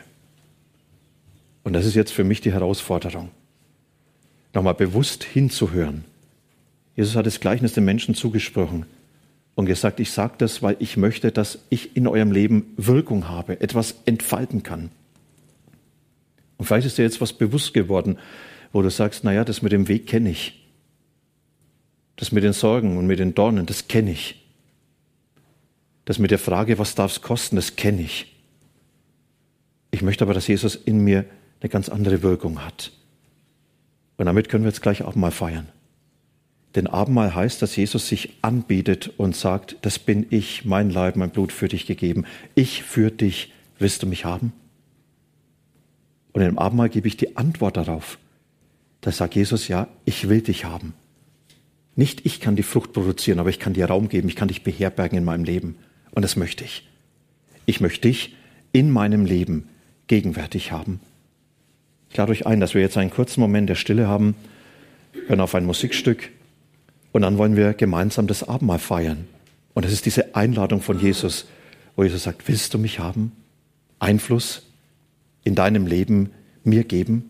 Und 1.62 1.74
das 1.74 1.84
ist 1.84 1.94
jetzt 1.94 2.12
für 2.12 2.24
mich 2.24 2.40
die 2.40 2.52
Herausforderung, 2.52 3.28
nochmal 4.54 4.74
bewusst 4.74 5.24
hinzuhören. 5.24 6.04
Jesus 6.96 7.16
hat 7.16 7.26
das 7.26 7.40
Gleichnis 7.40 7.74
den 7.74 7.84
Menschen 7.84 8.14
zugesprochen 8.14 8.86
und 9.56 9.66
gesagt, 9.66 10.00
ich 10.00 10.10
sage 10.10 10.36
das, 10.38 10.62
weil 10.62 10.76
ich 10.78 10.96
möchte, 10.96 11.32
dass 11.32 11.58
ich 11.68 11.96
in 11.96 12.06
eurem 12.06 12.32
Leben 12.32 12.72
Wirkung 12.78 13.28
habe, 13.28 13.60
etwas 13.60 13.96
entfalten 14.06 14.62
kann. 14.62 14.88
Und 16.56 16.64
vielleicht 16.64 16.86
ist 16.86 16.96
dir 16.96 17.02
jetzt 17.02 17.20
was 17.20 17.34
bewusst 17.34 17.74
geworden, 17.74 18.18
wo 18.72 18.80
du 18.80 18.90
sagst, 18.90 19.22
naja, 19.22 19.44
das 19.44 19.60
mit 19.60 19.72
dem 19.72 19.88
Weg 19.88 20.06
kenne 20.06 20.30
ich. 20.30 20.66
Das 22.16 22.32
mit 22.32 22.42
den 22.42 22.54
Sorgen 22.54 22.96
und 22.96 23.06
mit 23.06 23.18
den 23.18 23.34
Dornen, 23.34 23.66
das 23.66 23.88
kenne 23.88 24.12
ich. 24.12 24.45
Das 26.06 26.18
mit 26.18 26.30
der 26.30 26.38
Frage, 26.38 26.78
was 26.78 26.94
darf 26.94 27.12
es 27.12 27.20
kosten, 27.20 27.56
das 27.56 27.76
kenne 27.76 28.00
ich. 28.00 28.34
Ich 29.90 30.02
möchte 30.02 30.24
aber, 30.24 30.34
dass 30.34 30.46
Jesus 30.46 30.74
in 30.74 31.00
mir 31.00 31.26
eine 31.60 31.68
ganz 31.68 31.88
andere 31.88 32.22
Wirkung 32.22 32.64
hat. 32.64 32.92
Und 34.16 34.26
damit 34.26 34.48
können 34.48 34.64
wir 34.64 34.70
jetzt 34.70 34.82
gleich 34.82 35.04
Abendmahl 35.04 35.30
feiern. 35.30 35.68
Denn 36.74 36.86
Abendmahl 36.86 37.34
heißt, 37.34 37.60
dass 37.60 37.74
Jesus 37.74 38.06
sich 38.08 38.34
anbietet 38.42 39.12
und 39.16 39.34
sagt, 39.34 39.76
das 39.82 39.98
bin 39.98 40.26
ich, 40.30 40.64
mein 40.64 40.90
Leib, 40.90 41.16
mein 41.16 41.30
Blut 41.30 41.50
für 41.50 41.68
dich 41.68 41.86
gegeben. 41.86 42.24
Ich 42.54 42.82
für 42.82 43.10
dich, 43.10 43.52
willst 43.78 44.02
du 44.02 44.06
mich 44.06 44.24
haben? 44.24 44.52
Und 46.32 46.42
im 46.42 46.58
Abendmahl 46.58 46.90
gebe 46.90 47.08
ich 47.08 47.16
die 47.16 47.36
Antwort 47.36 47.78
darauf. 47.78 48.18
Da 49.00 49.10
sagt 49.10 49.34
Jesus, 49.34 49.68
ja, 49.68 49.88
ich 50.04 50.28
will 50.28 50.42
dich 50.42 50.66
haben. 50.66 50.92
Nicht 51.94 52.26
ich 52.26 52.40
kann 52.40 52.56
die 52.56 52.62
Frucht 52.62 52.92
produzieren, 52.92 53.38
aber 53.40 53.48
ich 53.48 53.58
kann 53.58 53.72
dir 53.72 53.86
Raum 53.86 54.08
geben, 54.08 54.28
ich 54.28 54.36
kann 54.36 54.48
dich 54.48 54.62
beherbergen 54.62 55.16
in 55.16 55.24
meinem 55.24 55.44
Leben. 55.44 55.76
Und 56.16 56.22
das 56.22 56.34
möchte 56.34 56.64
ich. 56.64 56.82
Ich 57.66 57.82
möchte 57.82 58.08
dich 58.08 58.34
in 58.72 58.90
meinem 58.90 59.26
Leben 59.26 59.68
gegenwärtig 60.06 60.72
haben. 60.72 60.98
Ich 62.08 62.16
lade 62.16 62.32
euch 62.32 62.46
ein, 62.46 62.58
dass 62.58 62.72
wir 62.72 62.80
jetzt 62.80 62.96
einen 62.96 63.10
kurzen 63.10 63.38
Moment 63.38 63.68
der 63.68 63.74
Stille 63.74 64.08
haben, 64.08 64.34
hören 65.26 65.40
auf 65.40 65.54
ein 65.54 65.66
Musikstück 65.66 66.30
und 67.12 67.20
dann 67.20 67.36
wollen 67.36 67.54
wir 67.54 67.74
gemeinsam 67.74 68.26
das 68.26 68.48
Abendmahl 68.48 68.78
feiern. 68.78 69.28
Und 69.74 69.84
das 69.84 69.92
ist 69.92 70.06
diese 70.06 70.34
Einladung 70.34 70.80
von 70.80 70.98
Jesus, 70.98 71.48
wo 71.96 72.02
Jesus 72.02 72.22
sagt, 72.22 72.48
willst 72.48 72.72
du 72.72 72.78
mich 72.78 72.98
haben? 72.98 73.32
Einfluss 73.98 74.62
in 75.44 75.54
deinem 75.54 75.86
Leben 75.86 76.30
mir 76.64 76.84
geben? 76.84 77.28